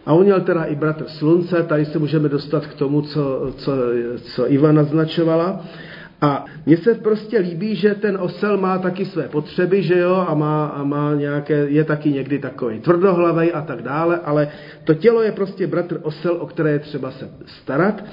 A 0.06 0.14
on 0.14 0.24
měl 0.24 0.42
teda 0.42 0.64
i 0.64 0.76
bratr 0.76 1.04
slunce, 1.08 1.64
tady 1.64 1.86
se 1.86 2.00
můžeme 2.00 2.30
dostat 2.30 2.68
k 2.68 2.74
tomu, 2.74 3.02
co, 3.02 3.54
co, 3.58 3.72
co 4.24 4.52
Iva 4.52 4.72
naznačovala. 4.72 5.66
A 6.22 6.46
mně 6.66 6.78
se 6.78 6.94
prostě 6.96 7.40
líbí, 7.40 7.76
že 7.76 7.96
ten 7.96 8.18
osel 8.22 8.58
má 8.58 8.78
taky 8.78 9.06
své 9.06 9.24
potřeby, 9.28 9.84
že 9.84 10.00
jo, 10.00 10.26
a 10.28 10.34
má, 10.34 10.68
a 10.68 10.84
má 10.84 11.14
nějaké, 11.14 11.54
je 11.54 11.84
taky 11.84 12.12
někdy 12.12 12.40
takový 12.40 12.80
tvrdohlavej 12.80 13.52
a 13.54 13.62
tak 13.62 13.82
dále, 13.82 14.20
ale 14.26 14.48
to 14.84 14.94
tělo 14.94 15.22
je 15.22 15.32
prostě 15.32 15.68
bratr 15.68 16.00
osel, 16.04 16.38
o 16.40 16.48
které 16.48 16.72
je 16.72 16.80
třeba 16.80 17.12
se 17.12 17.30
starat. 17.46 18.04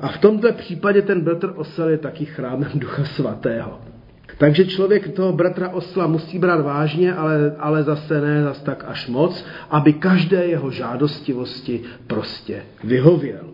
A 0.00 0.08
v 0.08 0.18
tomto 0.18 0.52
případě 0.52 1.02
ten 1.02 1.20
bratr 1.20 1.52
osel 1.56 1.88
je 1.88 1.98
taky 1.98 2.24
chrámem 2.24 2.70
Ducha 2.74 3.04
Svatého. 3.04 3.89
Takže 4.38 4.64
člověk 4.64 5.08
toho 5.08 5.32
bratra 5.32 5.68
osla 5.68 6.06
musí 6.06 6.38
brát 6.38 6.60
vážně, 6.60 7.14
ale, 7.14 7.54
ale 7.58 7.82
zase 7.82 8.20
ne 8.20 8.42
zase 8.42 8.64
tak 8.64 8.84
až 8.88 9.08
moc, 9.08 9.44
aby 9.70 9.92
každé 9.92 10.46
jeho 10.46 10.70
žádostivosti 10.70 11.80
prostě 12.06 12.62
vyhověl. 12.84 13.50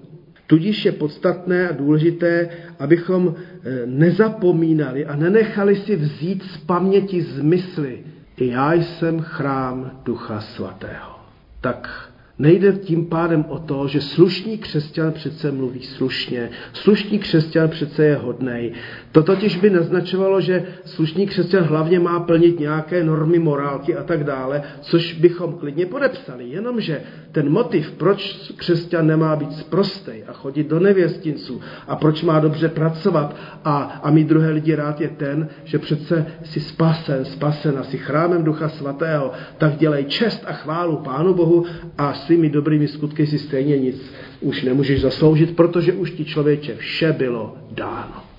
Tudíž 0.47 0.85
je 0.85 0.93
podstatné 0.93 1.69
a 1.69 1.73
důležité, 1.73 2.49
abychom 2.79 3.35
eh, 3.35 3.83
nezapomínali 3.87 5.07
a 5.07 5.17
nenechali 5.17 5.77
si 5.77 5.97
vzít 5.97 6.43
z 6.43 6.57
paměti 6.57 7.23
zmysly. 7.23 7.99
I 8.37 8.47
já 8.47 8.73
jsem 8.73 9.21
chrám 9.21 10.01
Ducha 10.05 10.41
Svatého. 10.41 11.17
Tak 11.61 12.11
Nejde 12.39 12.73
tím 12.73 13.07
pádem 13.07 13.45
o 13.49 13.59
to, 13.59 13.89
že 13.89 14.01
slušný 14.01 14.59
křesťan 14.59 15.13
přece 15.13 15.53
mluví 15.53 15.83
slušně, 15.83 16.51
slušný 16.73 17.19
křesťan 17.19 17.69
přece 17.69 18.05
je 18.05 18.17
hodnej. 18.17 18.73
To 19.17 19.23
totiž 19.23 19.57
by 19.57 19.71
naznačovalo, 19.71 20.41
že 20.41 20.65
slušný 20.85 21.27
křesťan 21.27 21.65
hlavně 21.65 22.01
má 22.01 22.21
plnit 22.21 22.61
nějaké 22.61 23.05
normy 23.05 23.39
morálky 23.39 23.97
a 23.97 24.03
tak 24.03 24.25
dále, 24.25 24.63
což 24.81 25.13
bychom 25.13 25.53
klidně 25.53 25.87
podepsali. 25.87 26.45
Jenomže 26.49 27.01
ten 27.33 27.51
motiv, 27.51 27.91
proč 27.91 28.53
křesťan 28.57 29.07
nemá 29.07 29.37
být 29.37 29.53
sprostej 29.53 30.25
a 30.29 30.33
chodit 30.33 30.69
do 30.69 30.81
nevěstinců 30.81 31.61
a 31.89 31.97
proč 31.97 32.23
má 32.23 32.41
dobře 32.41 32.69
pracovat 32.69 33.37
a, 33.65 34.01
a 34.03 34.11
mít 34.11 34.29
druhé 34.29 34.51
lidi 34.51 34.75
rád 34.75 35.01
je 35.01 35.09
ten, 35.09 35.49
že 35.65 35.79
přece 35.79 36.27
si 36.45 36.61
spasen, 36.61 37.25
spasen 37.25 37.79
a 37.79 37.85
si 37.85 37.99
chrámem 37.99 38.45
Ducha 38.45 38.69
Svatého, 38.69 39.33
tak 39.59 39.77
dělej 39.77 40.05
čest 40.05 40.45
a 40.47 40.53
chválu 40.53 40.97
Pánu 40.97 41.35
Bohu 41.35 41.65
a 41.99 42.15
svými 42.15 42.51
dobrými 42.51 42.89
skutky 42.89 43.27
si 43.27 43.39
stejně 43.39 43.79
nic 43.79 44.13
už 44.41 44.63
nemůžeš 44.63 45.01
zasloužit, 45.01 45.57
protože 45.57 45.93
už 45.93 46.11
ti 46.11 46.25
člověče 46.25 46.77
vše 46.77 47.13
bylo 47.13 47.57
dáno. 47.71 48.36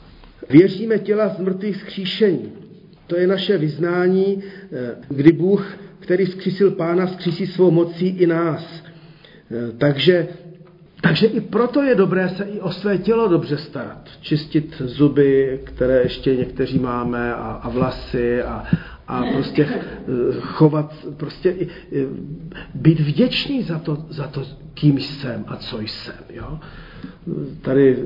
Věříme 0.50 1.00
těla 1.00 1.30
z 1.30 1.40
mrtvých. 1.40 1.86
To 3.08 3.18
je 3.18 3.28
naše 3.28 3.58
vyznání, 3.58 4.44
eh, 4.72 4.96
kdy 5.10 5.32
Bůh, 5.32 5.78
který 6.00 6.26
skřísil 6.26 6.72
pána, 6.72 7.08
skřísí 7.08 7.48
svou 7.48 7.72
mocí 7.72 8.08
i 8.08 8.28
nás. 8.28 8.84
Eh, 9.52 9.72
takže, 9.78 10.28
takže 11.02 11.28
i 11.28 11.42
proto 11.42 11.82
je 11.82 11.96
dobré 11.96 12.30
se 12.30 12.44
i 12.44 12.60
o 12.60 12.72
své 12.72 12.98
tělo 12.98 13.28
dobře 13.28 13.58
starat. 13.58 14.10
Čistit 14.22 14.82
zuby, 14.86 15.60
které 15.64 16.02
ještě 16.02 16.36
někteří 16.36 16.80
máme, 16.80 17.34
a, 17.34 17.52
a 17.64 17.70
vlasy, 17.70 18.42
a, 18.42 18.64
a 19.08 19.24
prostě 19.24 19.66
eh, 19.66 19.84
chovat, 20.40 21.06
prostě 21.18 21.56
být 22.74 23.00
vděčný 23.00 23.64
za 23.64 23.80
to, 23.80 24.06
za 24.10 24.28
to, 24.28 24.44
kým 24.74 25.00
jsem 25.00 25.46
a 25.48 25.56
co 25.56 25.80
jsem. 25.80 26.16
Jo? 26.30 26.60
Tady 27.62 27.98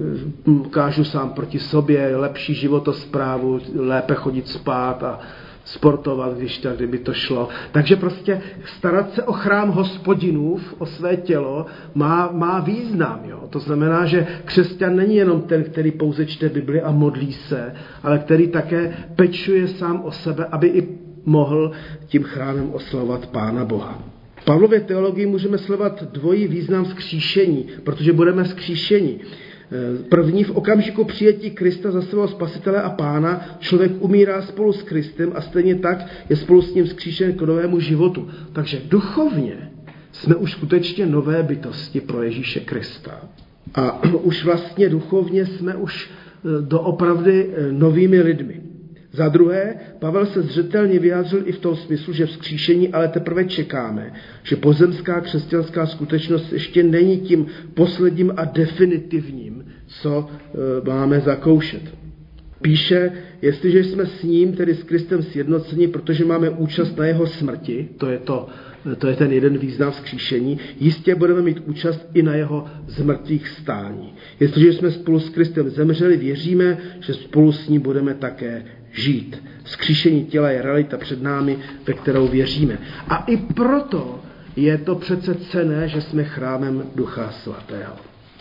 hm, 0.47 0.63
kážu 0.69 1.03
sám 1.03 1.29
proti 1.29 1.59
sobě, 1.59 2.15
lepší 2.15 2.53
životosprávu, 2.53 3.59
lépe 3.75 4.15
chodit 4.15 4.47
spát 4.47 5.03
a 5.03 5.19
sportovat, 5.65 6.37
když 6.37 6.57
tak, 6.57 6.75
kdyby 6.75 6.97
to 6.97 7.13
šlo. 7.13 7.49
Takže 7.71 7.95
prostě 7.95 8.41
starat 8.65 9.13
se 9.13 9.23
o 9.23 9.33
chrám 9.33 9.69
hospodinův, 9.69 10.75
o 10.77 10.85
své 10.85 11.17
tělo, 11.17 11.65
má, 11.95 12.29
má 12.31 12.59
význam. 12.59 13.19
Jo? 13.25 13.39
To 13.49 13.59
znamená, 13.59 14.05
že 14.05 14.27
křesťan 14.45 14.95
není 14.95 15.15
jenom 15.15 15.41
ten, 15.41 15.63
který 15.63 15.91
pouze 15.91 16.25
čte 16.25 16.49
Bibli 16.49 16.81
a 16.81 16.91
modlí 16.91 17.33
se, 17.33 17.73
ale 18.03 18.19
který 18.19 18.47
také 18.47 18.97
pečuje 19.15 19.67
sám 19.67 20.01
o 20.03 20.11
sebe, 20.11 20.45
aby 20.51 20.67
i 20.67 20.87
mohl 21.25 21.71
tím 22.05 22.23
chrámem 22.23 22.69
oslavovat 22.73 23.27
Pána 23.27 23.65
Boha. 23.65 23.99
Pavlově 24.45 24.79
teologii 24.79 25.25
můžeme 25.25 25.57
sledovat 25.57 26.03
dvojí 26.03 26.47
význam 26.47 26.85
skříšení, 26.85 27.67
protože 27.83 28.13
budeme 28.13 28.45
skříšeni. 28.45 29.19
První 30.09 30.43
v 30.43 30.51
okamžiku 30.51 31.03
přijetí 31.03 31.51
Krista 31.51 31.91
za 31.91 32.01
svého 32.01 32.27
spasitele 32.27 32.81
a 32.81 32.89
pána 32.89 33.57
člověk 33.59 33.91
umírá 33.99 34.41
spolu 34.41 34.73
s 34.73 34.83
Kristem 34.83 35.31
a 35.35 35.41
stejně 35.41 35.75
tak 35.75 36.05
je 36.29 36.35
spolu 36.35 36.61
s 36.61 36.73
ním 36.73 36.87
skříšen 36.87 37.33
k 37.33 37.41
novému 37.41 37.79
životu. 37.79 38.29
Takže 38.53 38.81
duchovně 38.89 39.71
jsme 40.11 40.35
už 40.35 40.51
skutečně 40.51 41.05
nové 41.05 41.43
bytosti 41.43 42.01
pro 42.01 42.23
Ježíše 42.23 42.59
Krista. 42.59 43.21
A 43.75 44.03
už 44.23 44.45
vlastně 44.45 44.89
duchovně 44.89 45.45
jsme 45.45 45.75
už 45.75 46.09
eh, 46.09 46.61
doopravdy 46.61 47.49
eh, 47.49 47.71
novými 47.71 48.21
lidmi. 48.21 48.61
Za 49.13 49.29
druhé, 49.29 49.75
Pavel 49.99 50.25
se 50.25 50.41
zřetelně 50.41 50.99
vyjádřil 50.99 51.43
i 51.45 51.51
v 51.51 51.59
tom 51.59 51.75
smyslu, 51.75 52.13
že 52.13 52.25
vzkříšení 52.25 52.89
ale 52.89 53.07
teprve 53.07 53.45
čekáme, 53.45 54.13
že 54.43 54.55
pozemská 54.55 55.21
křesťanská 55.21 55.85
skutečnost 55.85 56.53
ještě 56.53 56.83
není 56.83 57.19
tím 57.19 57.45
posledním 57.73 58.33
a 58.37 58.45
definitivním, 58.45 59.65
co 59.87 60.29
e, 60.29 60.89
máme 60.89 61.19
zakoušet. 61.19 61.81
Píše, 62.61 63.11
jestliže 63.41 63.83
jsme 63.83 64.05
s 64.05 64.23
ním, 64.23 64.53
tedy 64.53 64.75
s 64.75 64.83
Kristem 64.83 65.23
sjednoceni, 65.23 65.87
protože 65.87 66.25
máme 66.25 66.49
účast 66.49 66.97
na 66.97 67.05
jeho 67.05 67.27
smrti, 67.27 67.89
to 67.97 68.09
je, 68.09 68.19
to, 68.19 68.47
to 68.97 69.07
je 69.07 69.15
ten 69.15 69.31
jeden 69.31 69.57
význam 69.57 69.91
vzkříšení, 69.91 70.59
jistě 70.79 71.15
budeme 71.15 71.41
mít 71.41 71.63
účast 71.65 72.07
i 72.13 72.21
na 72.21 72.35
jeho 72.35 72.65
zmrtvých 72.87 73.47
stání. 73.47 74.13
Jestliže 74.39 74.73
jsme 74.73 74.91
spolu 74.91 75.19
s 75.19 75.29
Kristem 75.29 75.69
zemřeli, 75.69 76.17
věříme, 76.17 76.77
že 76.99 77.13
spolu 77.13 77.51
s 77.51 77.69
ním 77.69 77.81
budeme 77.81 78.13
také 78.13 78.63
žít. 78.91 79.43
Skříšení 79.65 80.25
těla 80.25 80.49
je 80.49 80.61
realita 80.61 80.97
před 80.97 81.21
námi, 81.23 81.57
ve 81.87 81.93
kterou 81.93 82.27
věříme. 82.27 82.77
A 83.07 83.15
i 83.17 83.37
proto 83.37 84.19
je 84.55 84.77
to 84.77 84.95
přece 84.95 85.35
cené, 85.35 85.87
že 85.87 86.01
jsme 86.01 86.23
chrámem 86.23 86.83
Ducha 86.95 87.31
Svatého. 87.31 87.93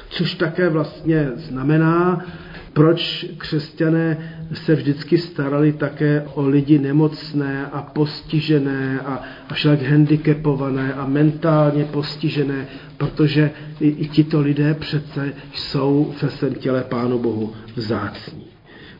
Což 0.08 0.34
také 0.34 0.68
vlastně 0.68 1.28
znamená, 1.34 2.24
proč 2.72 3.26
křesťané 3.38 4.32
se 4.52 4.74
vždycky 4.74 5.18
starali 5.18 5.72
také 5.72 6.22
o 6.34 6.48
lidi 6.48 6.78
nemocné 6.78 7.66
a 7.66 7.82
postižené 7.82 9.00
a, 9.00 9.22
a 9.48 9.54
však 9.54 9.82
handicapované 9.82 10.94
a 10.94 11.06
mentálně 11.06 11.84
postižené, 11.84 12.66
protože 12.96 13.50
i, 13.80 13.88
i 13.88 14.08
tito 14.08 14.40
lidé 14.40 14.74
přece 14.74 15.32
jsou 15.54 16.14
ve 16.22 16.30
svém 16.30 16.54
těle 16.54 16.84
Pánu 16.88 17.18
Bohu 17.18 17.52
vzácní. 17.76 18.44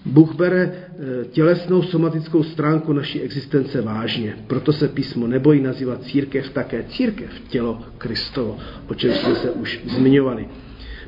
Bůh 0.06 0.34
bere 0.34 0.72
eh, 0.72 1.24
tělesnou 1.24 1.82
somatickou 1.82 2.42
stránku 2.42 2.92
naší 2.92 3.20
existence 3.20 3.80
vážně. 3.80 4.36
Proto 4.46 4.72
se 4.72 4.88
písmo 4.88 5.26
nebojí 5.26 5.60
nazývat 5.60 6.04
církev 6.04 6.50
také 6.50 6.82
církev, 6.82 7.30
tělo 7.48 7.82
Kristovo, 7.98 8.58
o 8.88 8.94
čem 8.94 9.12
jsme 9.12 9.34
se 9.34 9.50
už 9.50 9.80
zmiňovali. 9.86 10.48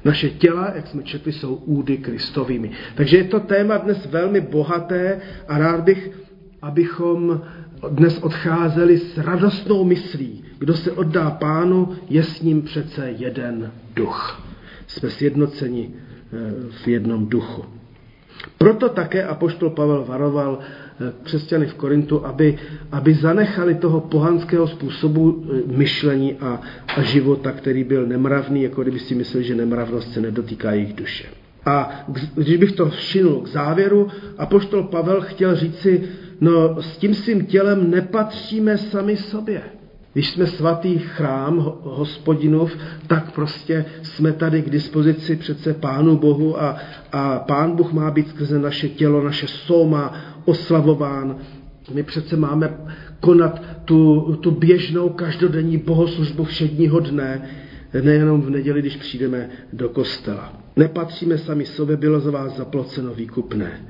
Naše 0.04 0.30
těla, 0.30 0.72
jak 0.74 0.86
jsme 0.86 1.02
četli, 1.02 1.32
jsou 1.32 1.54
údy 1.54 1.96
Kristovými. 1.96 2.70
Takže 2.94 3.16
je 3.16 3.24
to 3.24 3.40
téma 3.40 3.76
dnes 3.76 4.06
velmi 4.06 4.40
bohaté 4.40 5.20
a 5.48 5.58
rád 5.58 5.80
bych, 5.80 6.10
abychom 6.62 7.40
dnes 7.90 8.18
odcházeli 8.18 8.98
s 8.98 9.18
radostnou 9.18 9.84
myslí. 9.84 10.44
Kdo 10.58 10.74
se 10.74 10.92
oddá 10.92 11.30
pánu, 11.30 11.96
je 12.08 12.22
s 12.22 12.42
ním 12.42 12.62
přece 12.62 13.10
jeden 13.18 13.72
duch. 13.94 14.42
Jsme 14.86 15.10
sjednoceni 15.10 15.90
eh, 15.90 16.52
v 16.84 16.88
jednom 16.88 17.26
duchu. 17.26 17.64
Proto 18.58 18.88
také 18.88 19.24
apoštol 19.24 19.70
Pavel 19.70 20.04
varoval 20.04 20.58
eh, 20.58 21.12
křesťany 21.22 21.66
v 21.66 21.74
Korintu, 21.74 22.26
aby, 22.26 22.58
aby 22.92 23.14
zanechali 23.14 23.74
toho 23.74 24.00
pohanského 24.00 24.68
způsobu 24.68 25.44
eh, 25.44 25.76
myšlení 25.76 26.34
a, 26.34 26.60
a 26.96 27.02
života, 27.02 27.52
který 27.52 27.84
byl 27.84 28.06
nemravný, 28.06 28.62
jako 28.62 28.82
kdyby 28.82 28.98
si 28.98 29.14
mysleli, 29.14 29.46
že 29.46 29.54
nemravnost 29.54 30.12
se 30.12 30.20
nedotýká 30.20 30.72
jejich 30.72 30.92
duše. 30.92 31.24
A 31.66 32.04
když 32.34 32.56
bych 32.56 32.72
to 32.72 32.90
šinul 32.90 33.40
k 33.40 33.48
závěru, 33.48 34.08
apoštol 34.38 34.82
Pavel 34.82 35.20
chtěl 35.20 35.56
říci, 35.56 36.02
no 36.40 36.82
s 36.82 36.96
tím 36.96 37.14
svým 37.14 37.46
tělem 37.46 37.90
nepatříme 37.90 38.78
sami 38.78 39.16
sobě. 39.16 39.62
Když 40.12 40.30
jsme 40.30 40.46
svatý 40.46 40.98
chrám 40.98 41.58
hospodinův, 41.82 42.76
tak 43.06 43.32
prostě 43.32 43.84
jsme 44.02 44.32
tady 44.32 44.62
k 44.62 44.70
dispozici 44.70 45.36
přece 45.36 45.74
Pánu 45.74 46.16
Bohu 46.16 46.62
a, 46.62 46.76
a 47.12 47.38
Pán 47.38 47.76
Bůh 47.76 47.92
má 47.92 48.10
být 48.10 48.28
skrze 48.28 48.58
naše 48.58 48.88
tělo, 48.88 49.24
naše 49.24 49.48
soma 49.48 50.14
oslavován. 50.44 51.36
My 51.94 52.02
přece 52.02 52.36
máme 52.36 52.78
konat 53.20 53.62
tu, 53.84 54.20
tu 54.40 54.50
běžnou 54.50 55.08
každodenní 55.08 55.78
bohoslužbu 55.78 56.44
všedního 56.44 57.00
dne, 57.00 57.48
nejenom 58.02 58.42
v 58.42 58.50
neděli, 58.50 58.80
když 58.80 58.96
přijdeme 58.96 59.50
do 59.72 59.88
kostela. 59.88 60.52
Nepatříme 60.76 61.38
sami 61.38 61.64
sobě, 61.64 61.96
bylo 61.96 62.20
za 62.20 62.30
vás 62.30 62.56
zaplaceno 62.56 63.14
výkupné. 63.14 63.80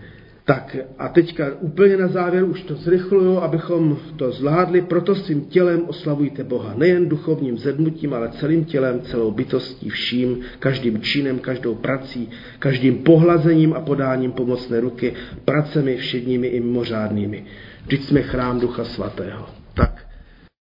Tak 0.44 0.76
a 0.98 1.08
teďka 1.08 1.46
úplně 1.60 1.96
na 1.96 2.08
závěr 2.08 2.44
už 2.44 2.62
to 2.62 2.74
zrychluju, 2.74 3.38
abychom 3.38 3.98
to 4.16 4.32
zvládli, 4.32 4.82
proto 4.82 5.14
svým 5.14 5.44
tělem 5.44 5.82
oslavujte 5.86 6.44
Boha. 6.44 6.74
Nejen 6.76 7.08
duchovním 7.08 7.58
zednutím, 7.58 8.14
ale 8.14 8.28
celým 8.28 8.64
tělem, 8.64 9.00
celou 9.00 9.30
bytostí, 9.30 9.90
vším, 9.90 10.40
každým 10.58 11.00
činem, 11.00 11.38
každou 11.38 11.74
prací, 11.74 12.30
každým 12.58 12.98
pohlazením 12.98 13.74
a 13.74 13.80
podáním 13.80 14.32
pomocné 14.32 14.80
ruky, 14.80 15.14
pracemi 15.44 15.96
všedními 15.96 16.46
i 16.46 16.60
mimořádnými. 16.60 17.44
Vždyť 17.84 18.04
jsme 18.04 18.22
chrám 18.22 18.60
Ducha 18.60 18.84
Svatého. 18.84 19.46